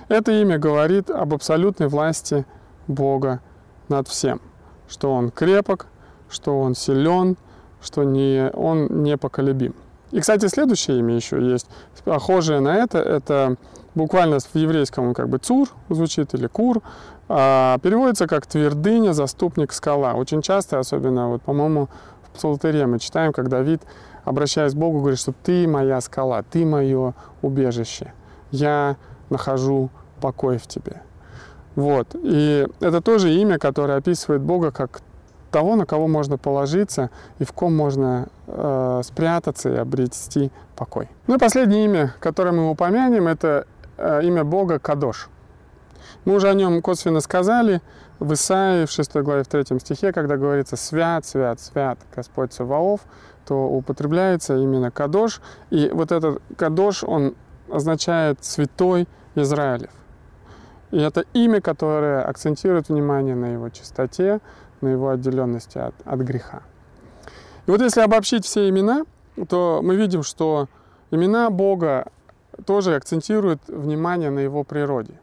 Это 0.09 0.33
имя 0.33 0.59
говорит 0.59 1.11
об 1.11 1.35
абсолютной 1.35 1.89
власти 1.89 2.47
Бога 2.87 3.41
над 3.89 4.09
всем, 4.09 4.41
что 4.89 5.13
Он 5.13 5.31
крепок, 5.31 5.87
что 6.29 6.61
Он 6.61 6.75
силен, 6.75 7.37
что 7.85 8.05
не, 8.05 8.51
Он 8.55 9.03
непоколебим. 9.03 9.75
И, 10.11 10.21
кстати, 10.21 10.47
следующее 10.47 10.99
имя 10.99 11.15
еще 11.15 11.41
есть, 11.41 11.67
похожее 12.05 12.61
на 12.61 12.77
это, 12.77 12.99
это 12.99 13.57
буквально 13.95 14.39
в 14.39 14.55
еврейском 14.55 15.15
как 15.15 15.29
бы 15.29 15.39
цур 15.39 15.69
звучит 15.89 16.35
или 16.35 16.47
кур, 16.47 16.83
а 17.29 17.79
переводится 17.79 18.27
как 18.27 18.47
твердыня, 18.47 19.13
заступник, 19.13 19.73
скала. 19.73 20.15
Очень 20.15 20.43
часто, 20.43 20.79
особенно, 20.79 21.29
вот, 21.29 21.43
по-моему, 21.43 21.89
в 22.23 22.37
Псалтыре 22.37 22.87
мы 22.87 22.99
читаем, 22.99 23.33
как 23.33 23.49
Давид 23.49 23.83
обращаясь 24.25 24.73
к 24.73 24.77
Богу, 24.77 25.01
говорит, 25.01 25.19
что 25.19 25.33
ты 25.33 25.69
моя 25.69 26.01
скала, 26.01 26.43
ты 26.43 26.65
мое 26.65 27.15
убежище. 27.43 28.13
Я 28.51 28.97
нахожу 29.31 29.91
покой 30.21 30.59
в 30.59 30.67
тебе. 30.67 31.03
Вот. 31.77 32.09
И 32.15 32.67
это 32.81 33.01
тоже 33.01 33.33
имя, 33.35 33.59
которое 33.59 33.99
описывает 33.99 34.43
Бога 34.43 34.71
как 34.71 35.03
того, 35.55 35.77
на 35.77 35.87
кого 35.87 36.09
можно 36.09 36.37
положиться 36.37 37.11
и 37.39 37.45
в 37.45 37.53
ком 37.53 37.77
можно 37.77 38.27
э, 38.49 39.03
спрятаться 39.05 39.73
и 39.73 39.77
обрести 39.77 40.51
покой. 40.75 41.09
Ну 41.29 41.37
и 41.37 41.39
последнее 41.39 41.85
имя, 41.85 42.13
которое 42.19 42.51
мы 42.51 42.69
упомянем, 42.69 43.29
это 43.29 43.65
э, 43.97 44.25
имя 44.25 44.43
Бога 44.43 44.81
Кадош. 44.81 45.29
Мы 46.25 46.35
уже 46.35 46.49
о 46.49 46.55
нем 46.55 46.83
косвенно 46.83 47.21
сказали 47.21 47.83
в 48.19 48.33
Исаии, 48.33 48.85
в 48.85 48.91
6 48.91 49.15
главе, 49.19 49.45
в 49.45 49.47
3 49.47 49.79
стихе, 49.79 50.13
когда 50.13 50.37
говорится 50.37 50.75
«Свят, 50.77 51.25
свят, 51.25 51.61
свят 51.61 51.99
Господь 52.17 52.53
Саваоф», 52.53 53.03
то 53.47 53.55
употребляется 53.69 54.57
именно 54.57 54.91
кадош. 54.91 55.41
И 55.71 55.89
вот 55.95 56.11
этот 56.11 56.43
кадош, 56.57 57.05
он 57.05 57.37
означает 57.71 58.45
«святой 58.45 59.07
Израилев». 59.37 59.91
И 60.91 60.99
это 60.99 61.25
имя, 61.33 61.61
которое 61.61 62.23
акцентирует 62.23 62.89
внимание 62.89 63.37
на 63.37 63.53
его 63.53 63.69
чистоте, 63.69 64.41
на 64.81 64.89
его 64.89 65.11
отделенности 65.11 65.79
от, 65.79 65.95
от 66.05 66.21
греха. 66.21 66.63
И 67.67 67.71
вот 67.71 67.81
если 67.81 68.01
обобщить 68.01 68.45
все 68.45 68.69
имена, 68.69 69.05
то 69.49 69.81
мы 69.83 69.97
видим, 69.97 70.23
что 70.23 70.69
имена 71.11 71.51
Бога 71.51 72.07
тоже 72.67 72.95
акцентируют 72.95 73.61
внимание 73.69 74.31
на 74.31 74.41
его 74.41 74.65
природе. 74.65 75.15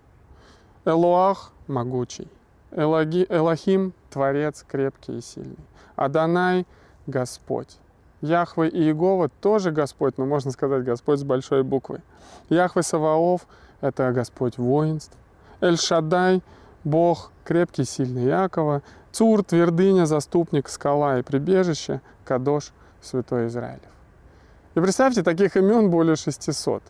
Элоах– 0.86 1.52
могучий. 1.68 2.28
Элоги, 2.72 3.26
Элохим– 3.30 3.94
творец 4.10 4.66
крепкий 4.68 5.20
и 5.20 5.22
сильный. 5.22 5.58
Адонай– 5.96 6.66
Господь. 7.08 7.78
Яхве 8.22 8.70
и 8.70 8.78
Иегова 8.78 9.30
тоже 9.30 9.72
Господь, 9.72 10.18
но 10.18 10.26
можно 10.26 10.52
сказать 10.52 10.84
Господь 10.84 11.20
с 11.20 11.24
большой 11.24 11.64
буквы. 11.64 12.02
Яхве 12.50 12.84
Саваоф– 12.84 13.48
это 13.82 14.12
Господь 14.12 14.58
воинств. 14.58 15.16
Эль-Шадай– 15.60 16.42
Бог 16.84 17.32
крепкий, 17.44 17.86
сильный 17.86 18.26
Якова. 18.26 18.82
Цур– 19.12 19.44
твердыня, 19.46 20.06
заступник, 20.06 20.70
скала 20.70 21.20
и 21.20 21.22
прибежище. 21.22 22.02
Кадош– 22.24 22.72
святой 23.02 23.48
Израилев. 23.48 23.82
И 24.76 24.80
представьте, 24.80 25.22
таких 25.22 25.58
имен 25.58 25.90
более 25.90 26.16
600, 26.16 26.82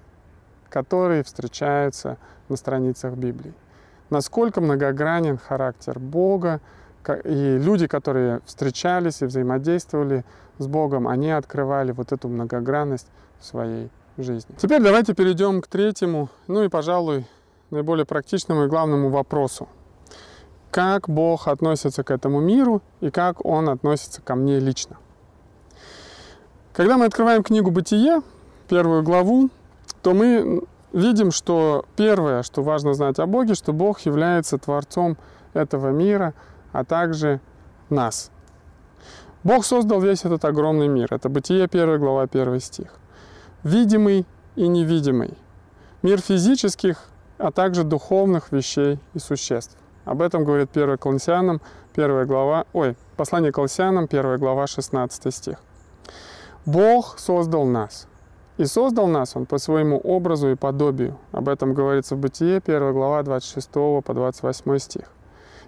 которые 0.69 1.23
встречаются 1.23 2.17
на 2.47 2.55
страницах 2.55 3.13
Библии. 3.13 3.53
Насколько 4.11 4.61
многогранен 4.61 5.37
характер 5.37 5.97
Бога, 5.97 6.61
и 7.23 7.57
люди, 7.57 7.87
которые 7.87 8.41
встречались 8.45 9.21
и 9.21 9.25
взаимодействовали 9.25 10.23
с 10.59 10.67
Богом, 10.67 11.07
они 11.07 11.31
открывали 11.31 11.91
вот 11.91 12.11
эту 12.11 12.27
многогранность 12.27 13.07
в 13.39 13.45
своей 13.45 13.89
жизни. 14.17 14.53
Теперь 14.57 14.83
давайте 14.83 15.15
перейдем 15.15 15.61
к 15.61 15.67
третьему, 15.67 16.29
ну 16.47 16.63
и, 16.63 16.67
пожалуй, 16.67 17.25
наиболее 17.71 18.05
практичному 18.05 18.65
и 18.65 18.67
главному 18.67 19.09
вопросу. 19.09 19.67
Как 20.71 21.09
Бог 21.09 21.47
относится 21.49 22.03
к 22.03 22.11
этому 22.11 22.39
миру 22.39 22.81
и 23.01 23.11
как 23.11 23.45
Он 23.45 23.69
относится 23.69 24.21
ко 24.21 24.35
мне 24.35 24.59
лично? 24.59 24.97
Когда 26.73 26.97
мы 26.97 27.05
открываем 27.05 27.43
книгу 27.43 27.71
«Бытие», 27.71 28.21
первую 28.69 29.03
главу, 29.03 29.49
то 30.01 30.13
мы 30.13 30.63
видим, 30.93 31.31
что 31.31 31.85
первое, 31.97 32.41
что 32.41 32.63
важно 32.63 32.93
знать 32.93 33.19
о 33.19 33.25
Боге, 33.25 33.53
что 33.53 33.73
Бог 33.73 33.99
является 34.01 34.57
Творцом 34.57 35.17
этого 35.53 35.89
мира, 35.89 36.33
а 36.71 36.85
также 36.85 37.41
нас, 37.89 38.31
Бог 39.43 39.65
создал 39.65 39.99
весь 39.99 40.23
этот 40.23 40.45
огромный 40.45 40.87
мир. 40.87 41.07
Это 41.11 41.27
Бытие 41.27 41.65
1 41.65 41.99
глава 41.99 42.23
1 42.23 42.59
стих. 42.59 42.93
Видимый 43.63 44.25
и 44.55 44.67
невидимый. 44.67 45.33
Мир 46.03 46.21
физических, 46.21 47.09
а 47.39 47.51
также 47.51 47.83
духовных 47.83 48.51
вещей 48.51 48.99
и 49.15 49.19
существ. 49.19 49.75
Об 50.05 50.21
этом 50.21 50.43
говорит 50.43 50.75
1 50.75 50.97
Колоссянам, 50.97 51.61
1 51.93 52.25
глава, 52.27 52.65
ой, 52.73 52.95
послание 53.17 53.51
Колоссянам, 53.51 54.05
1 54.05 54.39
глава, 54.39 54.67
16 54.67 55.33
стих. 55.33 55.57
Бог 56.65 57.19
создал 57.19 57.65
нас. 57.65 58.07
И 58.57 58.65
создал 58.65 59.07
нас 59.07 59.35
Он 59.35 59.45
по 59.45 59.57
своему 59.57 59.97
образу 59.97 60.51
и 60.51 60.55
подобию. 60.55 61.17
Об 61.31 61.49
этом 61.49 61.73
говорится 61.73 62.15
в 62.15 62.19
Бытие, 62.19 62.57
1 62.57 62.93
глава, 62.93 63.23
26 63.23 63.71
по 64.03 64.13
28 64.13 64.77
стих. 64.79 65.05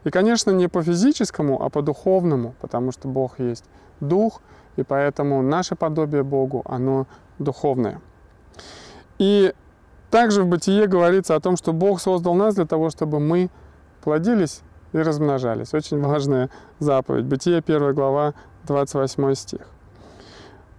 И, 0.04 0.10
конечно, 0.10 0.52
не 0.52 0.68
по 0.68 0.84
физическому, 0.84 1.64
а 1.64 1.70
по 1.70 1.82
духовному, 1.82 2.56
потому 2.60 2.92
что 2.92 3.08
Бог 3.08 3.40
есть 3.40 3.66
Дух, 4.00 4.42
и 4.76 4.84
поэтому 4.84 5.42
наше 5.42 5.76
подобие 5.76 6.24
Богу, 6.24 6.62
оно 6.66 7.08
духовное. 7.40 8.02
И 9.18 9.54
также 10.12 10.44
в 10.44 10.48
Бытие 10.48 10.88
говорится 10.88 11.36
о 11.36 11.40
том, 11.40 11.58
что 11.58 11.74
Бог 11.74 12.02
создал 12.02 12.34
нас 12.36 12.56
для 12.56 12.66
того, 12.66 12.90
чтобы 12.90 13.20
мы 13.20 13.50
плодились 14.04 14.62
и 14.94 14.98
размножались. 15.00 15.74
Очень 15.74 16.02
важная 16.02 16.50
заповедь. 16.80 17.26
Бытие 17.26 17.60
1 17.60 17.94
глава, 17.94 18.34
28 18.68 19.34
стих. 19.36 19.62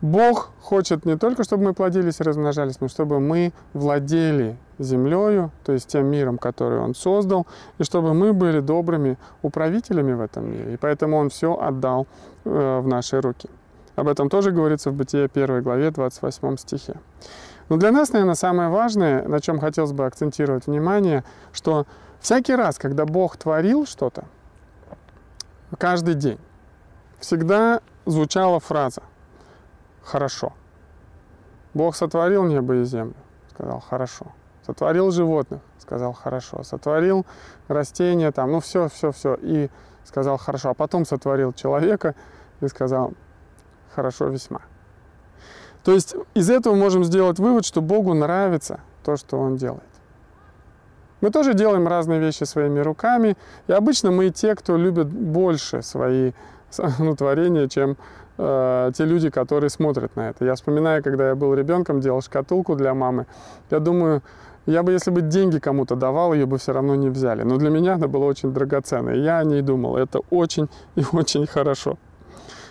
Бог 0.01 0.51
хочет 0.61 1.07
не 1.07 1.17
только, 1.17 1.45
чтобы 1.45 1.65
мы 1.65 1.73
плодились 1.73 2.21
и 2.21 2.23
размножались, 2.25 2.81
но 2.81 2.89
чтобы 2.89 3.21
мы 3.21 3.53
владели 3.73 4.59
землею, 4.79 5.51
то 5.65 5.73
есть 5.73 5.89
тем 5.89 6.07
миром, 6.07 6.37
который 6.37 6.79
Он 6.79 6.95
создал, 6.95 7.47
и 7.79 7.85
чтобы 7.85 8.13
мы 8.13 8.35
были 8.35 8.61
добрыми 8.61 9.17
управителями 9.43 10.13
в 10.13 10.21
этом 10.21 10.51
мире. 10.51 10.75
И 10.75 10.77
поэтому 10.77 11.17
Он 11.17 11.31
все 11.31 11.59
отдал 11.59 12.07
э, 12.45 12.81
в 12.81 12.87
наши 12.87 13.21
руки. 13.21 13.49
Об 13.97 14.09
этом 14.09 14.29
тоже 14.29 14.51
говорится 14.51 14.91
в 14.91 14.95
Бытие 14.95 15.31
1 15.33 15.63
главе 15.63 15.91
28 15.91 16.57
стихе. 16.59 16.95
Но 17.71 17.79
для 17.79 17.91
нас, 17.91 18.13
наверное, 18.13 18.35
самое 18.35 18.69
важное, 18.69 19.27
на 19.27 19.41
чем 19.41 19.59
хотелось 19.59 19.93
бы 19.93 20.05
акцентировать 20.05 20.67
внимание, 20.67 21.25
что 21.53 21.87
всякий 22.25 22.55
раз, 22.55 22.79
когда 22.79 23.05
Бог 23.05 23.37
творил 23.37 23.87
что-то, 23.87 24.25
каждый 25.79 26.15
день, 26.15 26.41
всегда 27.21 27.81
звучала 28.07 28.59
фраза– 28.59 29.03
хорошо. 30.05 30.53
Бог 31.73 31.97
сотворил 31.97 32.45
небо 32.45 32.75
и 32.77 32.85
землю, 32.85 33.17
сказал 33.51 33.81
хорошо. 33.81 34.27
Сотворил 34.65 35.11
животных, 35.11 35.61
сказал 35.79 36.13
хорошо. 36.13 36.63
Сотворил 36.63 37.27
растения, 37.69 38.31
там, 38.31 38.53
ну 38.53 38.61
все, 38.61 38.89
все, 38.89 39.11
все, 39.11 39.37
и 39.41 39.71
сказал 40.05 40.37
хорошо. 40.37 40.71
А 40.71 40.75
потом 40.75 41.05
сотворил 41.05 41.53
человека 41.53 42.15
и 42.61 42.69
сказал 42.69 43.13
хорошо 43.95 44.27
весьма. 44.27 44.61
То 45.83 45.93
есть 45.93 46.15
из 46.35 46.49
этого 46.49 46.75
можем 46.75 47.05
сделать 47.05 47.39
вывод, 47.39 47.67
что 47.67 47.83
Богу 47.83 48.15
нравится 48.15 48.81
то, 49.03 49.17
что 49.17 49.39
Он 49.39 49.57
делает. 49.57 49.83
Мы 51.25 51.31
тоже 51.31 51.55
делаем 51.55 51.89
разные 51.89 52.21
вещи 52.21 52.45
своими 52.45 52.81
руками, 52.81 53.35
и 53.67 53.73
обычно 53.73 54.11
мы 54.11 54.29
те, 54.29 54.55
кто 54.55 54.77
любит 54.77 55.07
больше 55.07 55.81
свои 55.81 56.33
ну, 56.99 57.17
творения, 57.17 57.67
чем 57.67 57.97
э, 58.37 58.91
те 58.95 59.07
люди, 59.07 59.31
которые 59.31 59.71
смотрят 59.71 60.17
на 60.17 60.29
это. 60.29 60.45
Я 60.45 60.55
вспоминаю, 60.55 61.03
когда 61.03 61.29
я 61.29 61.35
был 61.35 61.55
ребенком, 61.55 62.01
делал 62.01 62.21
шкатулку 62.21 62.77
для 62.77 62.93
мамы. 62.93 63.25
Я 63.71 63.81
думаю, 63.81 64.21
я 64.67 64.83
бы, 64.83 64.93
если 64.93 65.11
бы 65.11 65.23
деньги 65.23 65.59
кому-то 65.59 65.97
давал, 65.97 66.35
ее 66.35 66.45
бы 66.45 66.59
все 66.59 66.75
равно 66.75 66.95
не 66.95 67.09
взяли. 67.09 67.43
Но 67.43 67.57
для 67.57 67.71
меня 67.71 67.95
она 67.95 68.07
была 68.07 68.27
очень 68.27 68.53
драгоценной. 68.53 69.21
Я 69.21 69.39
о 69.39 69.45
ней 69.45 69.63
думал, 69.63 69.97
это 69.97 70.21
очень 70.29 70.69
и 70.95 71.05
очень 71.11 71.47
хорошо. 71.47 71.97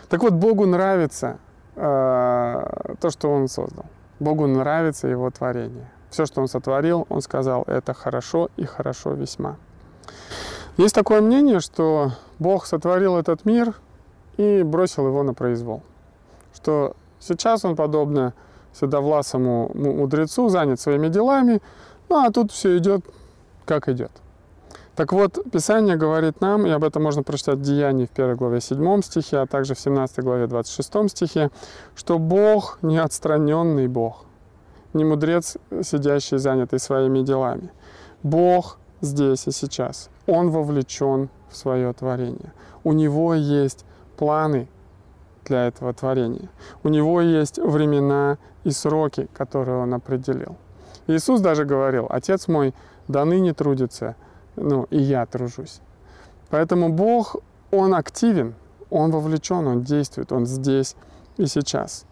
Так 0.10 0.22
вот, 0.22 0.34
Богу 0.34 0.68
нравится 0.68 1.40
э, 1.76 2.94
то, 3.02 3.10
что 3.10 3.32
Он 3.32 3.48
создал. 3.48 3.86
Богу 4.20 4.46
нравится 4.46 5.08
Его 5.08 5.32
творение. 5.32 5.90
Все, 6.14 6.28
что 6.28 6.42
Он 6.42 6.48
сотворил, 6.48 7.08
Он 7.10 7.22
сказал, 7.22 7.64
это 7.66 7.96
хорошо 7.96 8.50
и 8.56 8.66
хорошо 8.66 9.14
весьма. 9.14 9.58
Есть 10.78 10.94
такое 10.94 11.22
мнение, 11.22 11.60
что 11.60 12.12
Бог 12.38 12.68
сотворил 12.68 13.18
этот 13.18 13.46
мир 13.46 13.74
и 14.38 14.62
бросил 14.62 15.08
его 15.08 15.24
на 15.24 15.34
произвол. 15.34 15.82
Что 16.54 16.96
сейчас 17.20 17.66
он, 17.66 17.76
подобно 17.76 18.36
седовласому 18.80 19.72
мудрецу, 19.74 20.50
занят 20.50 20.80
своими 20.80 21.08
делами, 21.08 21.64
ну 22.10 22.24
а 22.24 22.30
тут 22.32 22.52
все 22.52 22.78
идет, 22.78 23.04
как 23.66 23.90
идет. 23.90 24.12
Так 24.96 25.14
вот, 25.14 25.40
Писание 25.52 25.96
говорит 25.96 26.42
нам, 26.42 26.68
и 26.68 26.70
об 26.70 26.84
этом 26.84 27.02
можно 27.02 27.24
прочитать 27.24 27.58
в 27.58 27.62
Деянии 27.64 28.06
в 28.06 28.12
1 28.12 28.36
главе 28.36 28.62
7 28.62 29.02
стихе, 29.02 29.38
а 29.38 29.48
также 29.48 29.74
в 29.74 29.80
17 29.80 30.20
главе 30.20 30.46
26 30.46 31.10
стихе, 31.10 31.50
что 31.96 32.20
Бог 32.20 32.78
не 32.84 33.00
отстраненный 33.00 33.88
Бог, 33.88 34.26
не 34.94 35.04
мудрец, 35.04 35.58
сидящий 35.82 36.38
занятый 36.38 36.80
своими 36.80 37.22
делами. 37.22 37.72
Бог 38.22 38.78
здесь 39.02 39.48
и 39.48 39.52
сейчас. 39.52 40.10
Он 40.28 40.50
вовлечен 40.50 41.30
в 41.50 41.58
свое 41.58 41.92
творение. 41.94 42.54
У 42.84 42.94
него 42.94 43.34
есть 43.34 43.86
планы 44.18 44.68
для 45.46 45.68
этого 45.68 45.94
творения. 45.94 46.50
У 46.84 46.90
него 46.90 47.22
есть 47.22 47.58
времена 47.58 48.38
и 48.64 48.72
сроки, 48.72 49.28
которые 49.34 49.78
он 49.78 49.94
определил. 49.94 50.56
Иисус 51.08 51.42
даже 51.42 51.66
говорил, 51.66 52.08
Отец 52.10 52.48
мой 52.48 52.74
до 53.08 53.26
ныне 53.26 53.54
трудится, 53.54 54.16
ну 54.56 54.88
и 54.90 55.00
я 55.00 55.26
тружусь. 55.26 55.82
Поэтому 56.50 56.90
Бог, 56.90 57.36
Он 57.72 57.94
активен, 57.94 58.54
Он 58.90 59.12
вовлечен, 59.12 59.68
Он 59.68 59.82
действует, 59.82 60.32
Он 60.32 60.46
здесь 60.46 60.96
и 61.38 61.46
сейчас. 61.46 62.06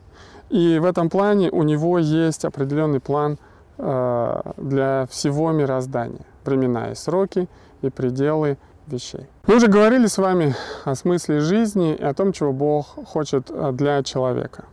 И 0.52 0.80
в 0.80 0.86
этом 0.86 1.10
плане 1.10 1.50
у 1.50 1.64
Него 1.64 1.98
есть 1.98 2.44
определенный 2.44 3.00
план 3.00 3.38
э, 3.78 4.42
для 4.58 5.08
всего 5.10 5.52
мироздания. 5.52 6.26
Времена 6.44 6.92
и 6.92 6.96
сроки, 6.96 7.48
и 7.82 7.90
пределы 7.90 8.58
вещей. 8.86 9.28
Мы 9.48 9.56
уже 9.56 9.68
говорили 9.68 10.08
с 10.08 10.18
вами 10.18 10.54
о 10.84 10.96
смысле 10.96 11.40
жизни 11.40 11.96
и 11.96 12.04
о 12.04 12.14
том, 12.14 12.34
чего 12.34 12.52
Бог 12.52 12.98
хочет 13.08 13.50
э, 13.50 13.72
для 13.72 14.04
человека. 14.04 14.66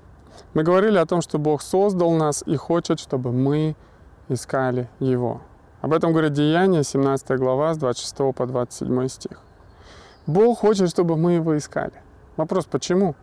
Мы 0.53 0.65
говорили 0.65 0.99
о 0.99 1.07
том, 1.07 1.21
что 1.23 1.39
Бог 1.39 1.63
создал 1.63 2.11
нас 2.11 2.43
и 2.45 2.57
хочет, 2.57 2.99
чтобы 2.99 3.31
мы 3.31 3.77
искали 4.29 4.89
Его. 4.99 5.43
Об 5.81 5.93
этом 5.93 6.11
говорит 6.11 6.33
Деяние, 6.33 6.83
17 6.83 7.39
глава, 7.39 7.75
с 7.75 7.79
26 7.79 8.35
по 8.35 8.47
27 8.47 9.07
стих. 9.07 9.39
Бог 10.27 10.59
хочет, 10.59 10.91
чтобы 10.91 11.17
мы 11.17 11.35
Его 11.35 11.57
искали. 11.57 11.93
Вопрос, 12.37 12.65
почему? 12.65 13.15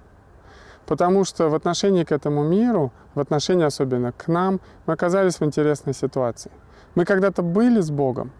Потому 0.86 1.24
что 1.24 1.50
в 1.50 1.56
отношении 1.56 2.04
к 2.04 2.12
этому 2.12 2.44
миру, 2.44 2.92
в 3.16 3.20
отношении 3.20 3.66
особенно 3.66 4.12
к 4.12 4.28
нам, 4.28 4.60
мы 4.86 4.94
оказались 4.94 5.40
в 5.40 5.44
интересной 5.44 5.94
ситуации. 5.94 6.52
Мы 6.96 7.06
когда-то 7.06 7.42
были 7.42 7.82
с 7.82 7.90
Богом, 7.90 8.32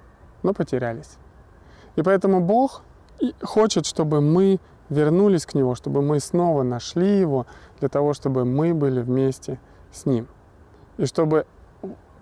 но 0.44 0.54
потерялись. 0.54 1.18
И 1.96 2.04
поэтому 2.04 2.42
Бог 2.42 2.84
хочет, 3.42 3.86
чтобы 3.86 4.22
мы 4.22 4.60
вернулись 4.90 5.46
к 5.46 5.56
Нему, 5.56 5.76
чтобы 5.76 6.02
мы 6.02 6.20
снова 6.20 6.64
нашли 6.64 7.20
Его, 7.20 7.48
для 7.80 7.90
того, 7.90 8.14
чтобы 8.14 8.46
мы 8.46 8.74
были 8.74 9.02
вместе 9.02 9.60
с 9.92 10.06
Ним. 10.06 10.28
И 10.98 11.06
чтобы 11.06 11.46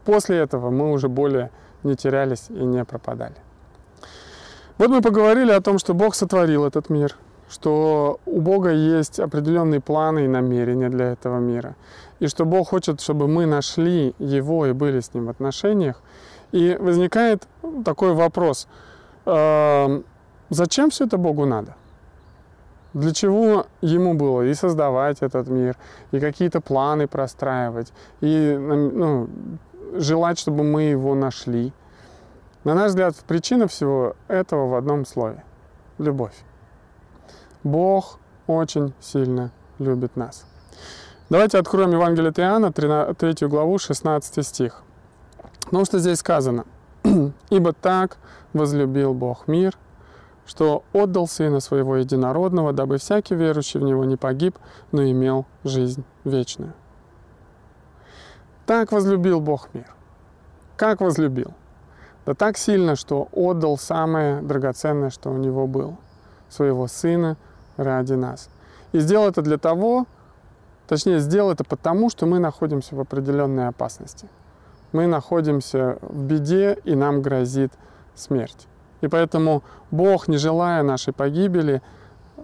после 0.05 0.37
этого 0.37 0.69
мы 0.69 0.91
уже 0.91 1.09
более 1.09 1.51
не 1.83 1.95
терялись 1.95 2.45
и 2.49 2.65
не 2.65 2.85
пропадали. 2.85 3.35
Вот 4.77 4.89
мы 4.89 5.01
поговорили 5.01 5.51
о 5.51 5.61
том, 5.61 5.77
что 5.77 5.93
Бог 5.93 6.15
сотворил 6.15 6.65
этот 6.65 6.89
мир, 6.89 7.15
что 7.53 8.19
у 8.25 8.41
Бога 8.41 8.71
есть 8.71 9.19
определенные 9.19 9.79
планы 9.79 10.25
и 10.25 10.27
намерения 10.27 10.89
для 10.89 11.11
этого 11.11 11.39
мира, 11.39 11.75
и 12.19 12.27
что 12.27 12.45
Бог 12.45 12.69
хочет, 12.69 13.01
чтобы 13.01 13.27
мы 13.27 13.45
нашли 13.45 14.13
Его 14.19 14.65
и 14.65 14.73
были 14.73 14.99
с 14.99 15.13
Ним 15.13 15.25
в 15.25 15.29
отношениях. 15.29 16.01
И 16.51 16.77
возникает 16.79 17.47
такой 17.85 18.13
вопрос– 18.13 18.67
зачем 20.53 20.89
все 20.89 21.05
это 21.05 21.17
Богу 21.17 21.45
надо? 21.45 21.75
Для 22.93 23.11
чего 23.11 23.65
ему 23.81 24.13
было 24.13 24.43
и 24.43 24.53
создавать 24.53 25.17
этот 25.21 25.47
мир, 25.47 25.77
и 26.11 26.19
какие-то 26.19 26.61
планы 26.61 27.07
простраивать, 27.07 27.91
и 28.21 28.55
ну, 28.57 29.29
желать, 29.93 30.37
чтобы 30.37 30.63
мы 30.63 30.83
его 30.83 31.15
нашли? 31.15 31.73
На 32.63 32.75
наш 32.75 32.89
взгляд, 32.89 33.15
причина 33.27 33.67
всего 33.67 34.15
этого 34.27 34.67
в 34.67 34.75
одном 34.75 35.05
слове– 35.05 35.43
любовь. 35.97 36.35
Бог 37.63 38.19
очень 38.47 38.93
сильно 38.99 39.51
любит 39.79 40.15
нас. 40.15 40.45
Давайте 41.29 41.57
откроем 41.57 41.91
Евангелие 41.91 42.29
от 42.29 42.39
Иоанна, 42.39 42.71
3 42.71 43.47
главу, 43.47 43.77
16 43.77 44.45
стих. 44.45 44.83
Потому 45.65 45.85
что 45.85 45.99
здесь 45.99 46.19
сказано, 46.19 46.65
«Ибо 47.49 47.73
так 47.73 48.17
возлюбил 48.53 49.13
Бог 49.13 49.47
мир, 49.47 49.77
что 50.45 50.83
отдал 50.93 51.27
Сына 51.27 51.59
Своего 51.59 51.95
Единородного, 51.95 52.73
дабы 52.73 52.97
всякий 52.97 53.35
верующий 53.35 53.79
в 53.79 53.83
Него 53.83 54.03
не 54.03 54.17
погиб, 54.17 54.57
но 54.91 55.03
имел 55.03 55.45
жизнь 55.63 56.03
вечную. 56.23 56.73
Так 58.65 58.91
возлюбил 58.91 59.39
Бог 59.39 59.69
мир. 59.73 59.87
Как 60.75 61.01
возлюбил? 61.01 61.53
Да 62.25 62.33
так 62.33 62.57
сильно, 62.57 62.95
что 62.95 63.27
отдал 63.31 63.77
самое 63.77 64.41
драгоценное, 64.41 65.09
что 65.09 65.29
у 65.29 65.37
Него 65.37 65.67
было, 65.67 65.97
своего 66.49 66.87
Сына 66.87 67.37
ради 67.77 68.13
нас. 68.13 68.49
И 68.91 68.99
сделал 68.99 69.27
это 69.27 69.41
для 69.41 69.57
того, 69.57 70.05
точнее, 70.87 71.19
сделал 71.19 71.51
это 71.51 71.63
потому, 71.63 72.09
что 72.09 72.25
мы 72.25 72.39
находимся 72.39 72.95
в 72.95 72.99
определенной 72.99 73.67
опасности. 73.67 74.27
Мы 74.91 75.07
находимся 75.07 75.97
в 76.01 76.23
беде, 76.23 76.77
и 76.83 76.95
нам 76.95 77.21
грозит 77.21 77.73
смерть. 78.15 78.67
И 79.01 79.07
поэтому 79.07 79.63
Бог, 79.91 80.27
не 80.27 80.37
желая 80.37 80.83
нашей 80.83 81.13
погибели, 81.13 81.81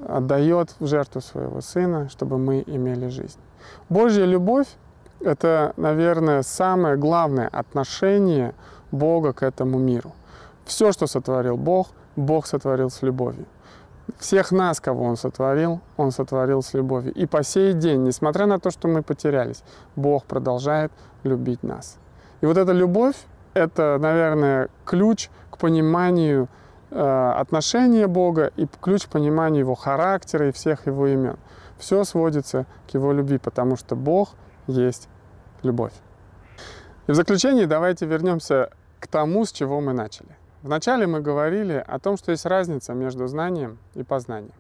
отдает 0.08 0.76
в 0.80 0.88
жертву 0.88 1.22
своего 1.22 1.62
Сына, 1.62 2.10
чтобы 2.10 2.38
мы 2.38 2.64
имели 2.66 3.08
жизнь. 3.10 3.40
Божья 3.90 4.26
любовь– 4.26 4.68
это, 5.20 5.74
наверное, 5.78 6.42
самое 6.42 6.96
главное 6.96 7.48
отношение 7.48 8.54
Бога 8.92 9.34
к 9.34 9.44
этому 9.44 9.78
миру. 9.78 10.14
Все, 10.66 10.92
что 10.92 11.08
сотворил 11.08 11.58
Бог, 11.58 11.90
Бог 12.16 12.48
сотворил 12.48 12.90
с 12.90 13.02
любовью. 13.02 13.46
Всех 14.18 14.52
нас, 14.52 14.80
кого 14.80 15.06
Он 15.06 15.18
сотворил, 15.18 15.82
Он 15.98 16.12
сотворил 16.12 16.62
с 16.62 16.74
любовью. 16.74 17.14
И 17.14 17.26
по 17.26 17.44
сей 17.44 17.74
день, 17.74 18.04
несмотря 18.04 18.46
на 18.46 18.60
то, 18.60 18.72
что 18.72 18.88
мы 18.88 19.04
потерялись, 19.04 19.64
Бог 19.96 20.26
продолжает 20.26 20.92
любить 21.24 21.64
нас. 21.64 21.98
И 22.42 22.46
вот 22.46 22.58
эта 22.58 22.72
любовь– 22.72 23.16
это, 23.54 23.98
наверное, 24.00 24.70
ключ 24.86 25.30
к 25.52 25.58
пониманию 25.58 26.48
э, 26.92 27.34
отношения 27.36 28.08
Бога 28.08 28.52
и 28.56 28.68
ключ 28.82 29.06
к 29.06 29.10
пониманию 29.10 29.62
Его 29.62 29.76
характера 29.76 30.50
и 30.50 30.52
всех 30.52 30.88
Его 30.88 31.08
имен. 31.08 31.38
Все 31.78 32.04
сводится 32.04 32.66
к 32.90 32.94
Его 32.94 33.14
любви, 33.14 33.38
потому 33.38 33.76
что 33.76 33.96
Бог 33.96 34.30
есть 34.68 35.10
любовь. 35.64 35.94
И 37.08 37.12
в 37.12 37.16
заключение 37.16 37.68
давайте 37.68 38.06
вернемся 38.06 38.70
к 39.00 39.08
тому, 39.08 39.46
с 39.46 39.52
чего 39.52 39.82
мы 39.82 39.94
начали. 39.94 40.30
Вначале 40.62 41.08
мы 41.08 41.22
говорили 41.22 41.84
о 41.88 42.00
том, 42.00 42.18
что 42.18 42.32
есть 42.32 42.46
разница 42.46 42.94
между 42.94 43.28
знанием 43.28 43.78
и 43.94 44.04
познанием. 44.04 44.54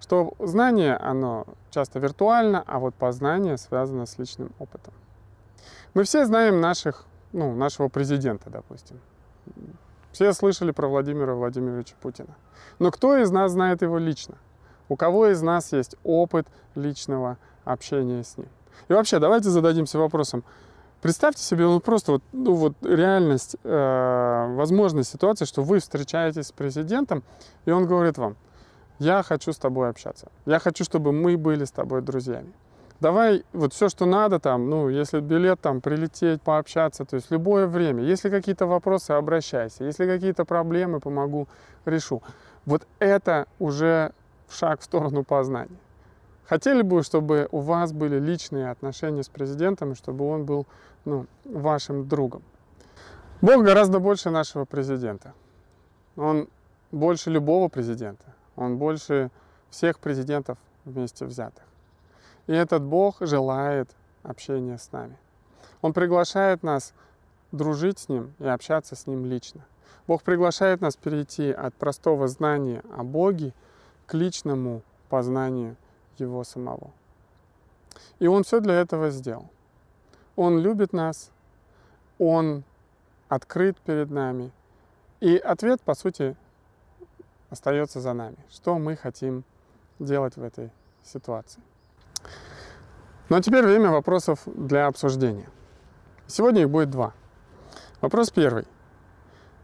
Что 0.00 0.32
знание, 0.38 0.96
оно 0.96 1.46
часто 1.70 1.98
виртуально, 1.98 2.62
а 2.66 2.78
вот 2.78 2.94
познание 2.94 3.58
связано 3.58 4.06
с 4.06 4.16
личным 4.18 4.52
опытом. 4.58 4.94
Мы 5.92 6.04
все 6.04 6.24
знаем 6.24 6.60
наших, 6.60 7.04
ну, 7.32 7.54
нашего 7.54 7.88
президента, 7.88 8.48
допустим. 8.48 9.00
Все 10.12 10.32
слышали 10.32 10.70
про 10.70 10.88
Владимира 10.88 11.34
Владимировича 11.34 11.94
Путина. 12.00 12.34
Но 12.78 12.90
кто 12.90 13.16
из 13.16 13.30
нас 13.30 13.52
знает 13.52 13.82
его 13.82 13.98
лично? 13.98 14.36
У 14.88 14.96
кого 14.96 15.26
из 15.26 15.42
нас 15.42 15.72
есть 15.72 15.96
опыт 16.02 16.46
личного 16.74 17.36
общения 17.64 18.24
с 18.24 18.38
ним? 18.38 18.48
И 18.88 18.92
вообще, 18.92 19.18
давайте 19.18 19.50
зададимся 19.50 19.98
вопросом, 19.98 20.44
Представьте 21.00 21.42
себе, 21.42 21.64
ну 21.64 21.78
просто 21.78 22.12
вот, 22.12 22.22
ну 22.32 22.54
вот 22.54 22.74
реальность, 22.82 23.54
э, 23.62 24.54
возможная 24.56 25.04
ситуация, 25.04 25.46
что 25.46 25.62
вы 25.62 25.78
встречаетесь 25.78 26.48
с 26.48 26.52
президентом, 26.52 27.22
и 27.66 27.70
он 27.70 27.86
говорит 27.86 28.18
вам, 28.18 28.36
я 28.98 29.22
хочу 29.22 29.52
с 29.52 29.58
тобой 29.58 29.90
общаться, 29.90 30.26
я 30.44 30.58
хочу, 30.58 30.82
чтобы 30.82 31.12
мы 31.12 31.36
были 31.36 31.64
с 31.64 31.70
тобой 31.70 32.02
друзьями. 32.02 32.52
Давай 33.00 33.44
вот 33.52 33.74
все, 33.74 33.88
что 33.88 34.06
надо 34.06 34.40
там, 34.40 34.68
ну, 34.68 34.88
если 34.88 35.20
билет 35.20 35.60
там, 35.60 35.80
прилететь, 35.80 36.42
пообщаться, 36.42 37.04
то 37.04 37.14
есть 37.14 37.30
любое 37.30 37.68
время. 37.68 38.02
Если 38.02 38.28
какие-то 38.28 38.66
вопросы, 38.66 39.12
обращайся. 39.12 39.84
Если 39.84 40.04
какие-то 40.04 40.44
проблемы, 40.44 40.98
помогу, 40.98 41.46
решу. 41.84 42.22
Вот 42.66 42.88
это 42.98 43.46
уже 43.60 44.10
шаг 44.50 44.80
в 44.80 44.84
сторону 44.84 45.22
познания. 45.22 45.78
Хотели 46.48 46.82
бы, 46.82 47.02
чтобы 47.02 47.46
у 47.52 47.60
вас 47.60 47.92
были 47.92 48.18
личные 48.18 48.70
отношения 48.70 49.22
с 49.22 49.28
президентом, 49.28 49.94
чтобы 49.94 50.26
он 50.28 50.44
был 50.44 50.66
ну, 51.08 51.26
вашим 51.44 52.06
другом. 52.06 52.42
Бог 53.40 53.64
гораздо 53.64 53.98
больше 53.98 54.30
нашего 54.30 54.64
президента. 54.64 55.32
Он 56.16 56.48
больше 56.92 57.30
любого 57.30 57.68
президента. 57.68 58.34
Он 58.56 58.76
больше 58.76 59.30
всех 59.70 60.00
президентов 60.00 60.58
вместе 60.84 61.24
взятых. 61.24 61.64
И 62.46 62.52
этот 62.52 62.82
Бог 62.82 63.16
желает 63.20 63.88
общения 64.22 64.76
с 64.76 64.92
нами. 64.92 65.16
Он 65.80 65.92
приглашает 65.92 66.62
нас 66.62 66.92
дружить 67.52 67.98
с 67.98 68.08
Ним 68.08 68.34
и 68.38 68.46
общаться 68.46 68.94
с 68.94 69.06
Ним 69.06 69.24
лично. 69.24 69.64
Бог 70.06 70.22
приглашает 70.22 70.80
нас 70.80 70.96
перейти 70.96 71.50
от 71.50 71.74
простого 71.74 72.28
знания 72.28 72.82
о 72.96 73.02
Боге 73.02 73.54
к 74.06 74.14
личному 74.14 74.82
познанию 75.08 75.76
его 76.18 76.44
самого. 76.44 76.90
И 78.18 78.26
Он 78.26 78.42
все 78.42 78.60
для 78.60 78.74
этого 78.74 79.10
сделал. 79.10 79.48
Он 80.38 80.60
любит 80.60 80.92
нас, 80.92 81.32
Он 82.20 82.62
открыт 83.28 83.76
перед 83.78 84.08
нами. 84.08 84.52
И 85.18 85.36
ответ, 85.36 85.80
по 85.80 85.94
сути, 85.94 86.36
остается 87.50 88.00
за 88.00 88.12
нами. 88.12 88.36
Что 88.48 88.78
мы 88.78 88.94
хотим 88.94 89.42
делать 89.98 90.36
в 90.36 90.42
этой 90.44 90.70
ситуации. 91.02 91.60
Ну 93.28 93.36
а 93.36 93.42
теперь 93.42 93.66
время 93.66 93.90
вопросов 93.90 94.38
для 94.46 94.86
обсуждения. 94.86 95.48
Сегодня 96.28 96.62
их 96.62 96.70
будет 96.70 96.90
два. 96.90 97.14
Вопрос 98.00 98.30
первый. 98.30 98.64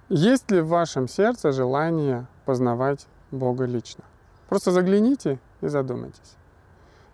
Есть 0.09 0.51
ли 0.51 0.61
в 0.61 0.67
вашем 0.67 1.07
сердце 1.07 1.53
желание 1.53 2.27
познавать 2.47 3.07
Бога 3.31 3.65
лично? 3.65 4.03
Просто 4.49 4.73
загляните 4.73 5.39
и 5.61 5.69
задумайтесь. 5.69 6.35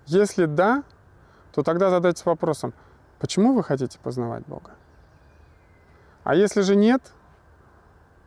Если 0.07 0.47
да, 0.47 0.83
то 1.53 1.63
тогда 1.63 1.91
задайтесь 1.91 2.25
вопросом, 2.25 2.73
почему 3.21 3.55
вы 3.55 3.63
хотите 3.63 3.99
познавать 4.01 4.45
Бога? 4.47 4.73
А 6.25 6.35
если 6.35 6.63
же 6.63 6.75
нет, 6.75 7.13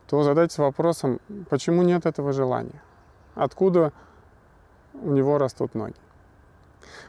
то 0.06 0.22
задайтесь 0.22 0.58
вопросом, 0.58 1.20
почему 1.50 1.82
нет 1.82 2.06
этого 2.06 2.32
желания? 2.32 2.82
Откуда 3.34 3.92
у 4.94 5.10
него 5.10 5.38
растут 5.38 5.74
ноги? 5.74 5.94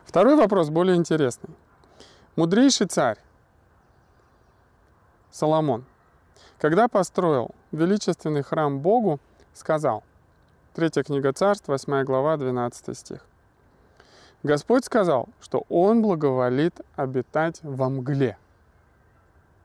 Второй 0.03 0.35
вопрос 0.35 0.69
более 0.69 0.97
интересный. 0.97 1.55
Мудрейший 2.35 2.87
царь 2.87 3.17
Соломон, 5.31 5.85
когда 6.57 6.87
построил 6.87 7.51
величественный 7.71 8.41
храм 8.41 8.79
Богу, 8.79 9.19
сказал, 9.53 10.03
Третья 10.75 11.03
книга 11.03 11.31
царств, 11.31 11.69
8 11.69 12.03
глава, 12.03 12.35
12 12.35 12.97
стих. 12.97 13.25
Господь 14.45 14.85
сказал, 14.85 15.27
что 15.41 15.63
Он 15.69 16.03
благоволит 16.03 16.79
обитать 16.95 17.59
во 17.63 17.89
мгле. 17.89 18.37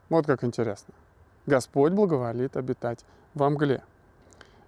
Вот 0.09 0.25
как 0.25 0.43
интересно. 0.43 0.95
Господь 1.45 1.93
благоволит 1.93 2.57
обитать 2.57 3.05
во 3.35 3.51
мгле. 3.51 3.83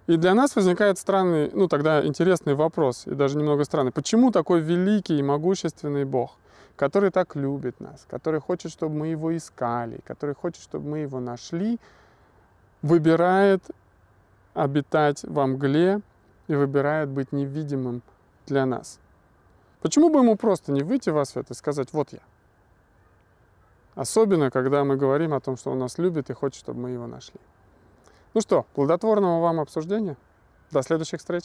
И 0.05 0.17
для 0.17 0.35
нас 0.35 0.55
возникает 0.55 0.99
странный, 0.99 1.49
ну 1.51 1.67
тогда 1.67 2.05
интересный 2.05 2.53
вопрос, 2.53 3.07
и 3.07 3.15
даже 3.15 3.39
немного 3.39 3.63
странный. 3.63 3.91
Почему 3.91 4.29
такой 4.29 4.61
великий 4.61 5.17
и 5.17 5.23
могущественный 5.23 6.05
Бог, 6.05 6.37
который 6.75 7.09
так 7.09 7.35
любит 7.35 7.79
нас, 7.79 8.05
который 8.07 8.39
хочет, 8.39 8.71
чтобы 8.71 8.95
мы 8.95 9.07
его 9.07 9.35
искали, 9.35 9.99
который 10.05 10.35
хочет, 10.35 10.61
чтобы 10.61 10.89
мы 10.89 10.97
его 10.99 11.19
нашли, 11.19 11.79
выбирает 12.83 13.63
обитать 14.53 15.23
во 15.23 15.47
мгле 15.47 16.01
и 16.47 16.53
выбирает 16.53 17.09
быть 17.09 17.31
невидимым 17.31 18.03
для 18.45 18.67
нас? 18.67 18.99
Почему 19.83 20.09
бы 20.09 20.19
ему 20.19 20.37
просто 20.37 20.71
не 20.71 20.81
выйти 20.81 21.09
в 21.09 21.25
свет 21.25 21.51
и 21.51 21.53
сказать 21.53 21.91
«вот 21.91 22.13
я»? 22.13 22.21
Особенно, 23.95 24.49
когда 24.49 24.85
мы 24.85 24.95
говорим 24.95 25.33
о 25.33 25.41
том, 25.41 25.57
что 25.57 25.71
он 25.71 25.79
нас 25.79 25.97
любит 25.97 26.29
и 26.29 26.33
хочет, 26.33 26.57
чтобы 26.57 26.79
мы 26.79 26.91
его 26.91 27.05
нашли. 27.05 27.39
Ну 28.33 28.39
что, 28.39 28.65
плодотворного 28.75 29.41
вам 29.41 29.59
обсуждения. 29.59 30.15
До 30.71 30.83
следующих 30.83 31.19
встреч. 31.19 31.43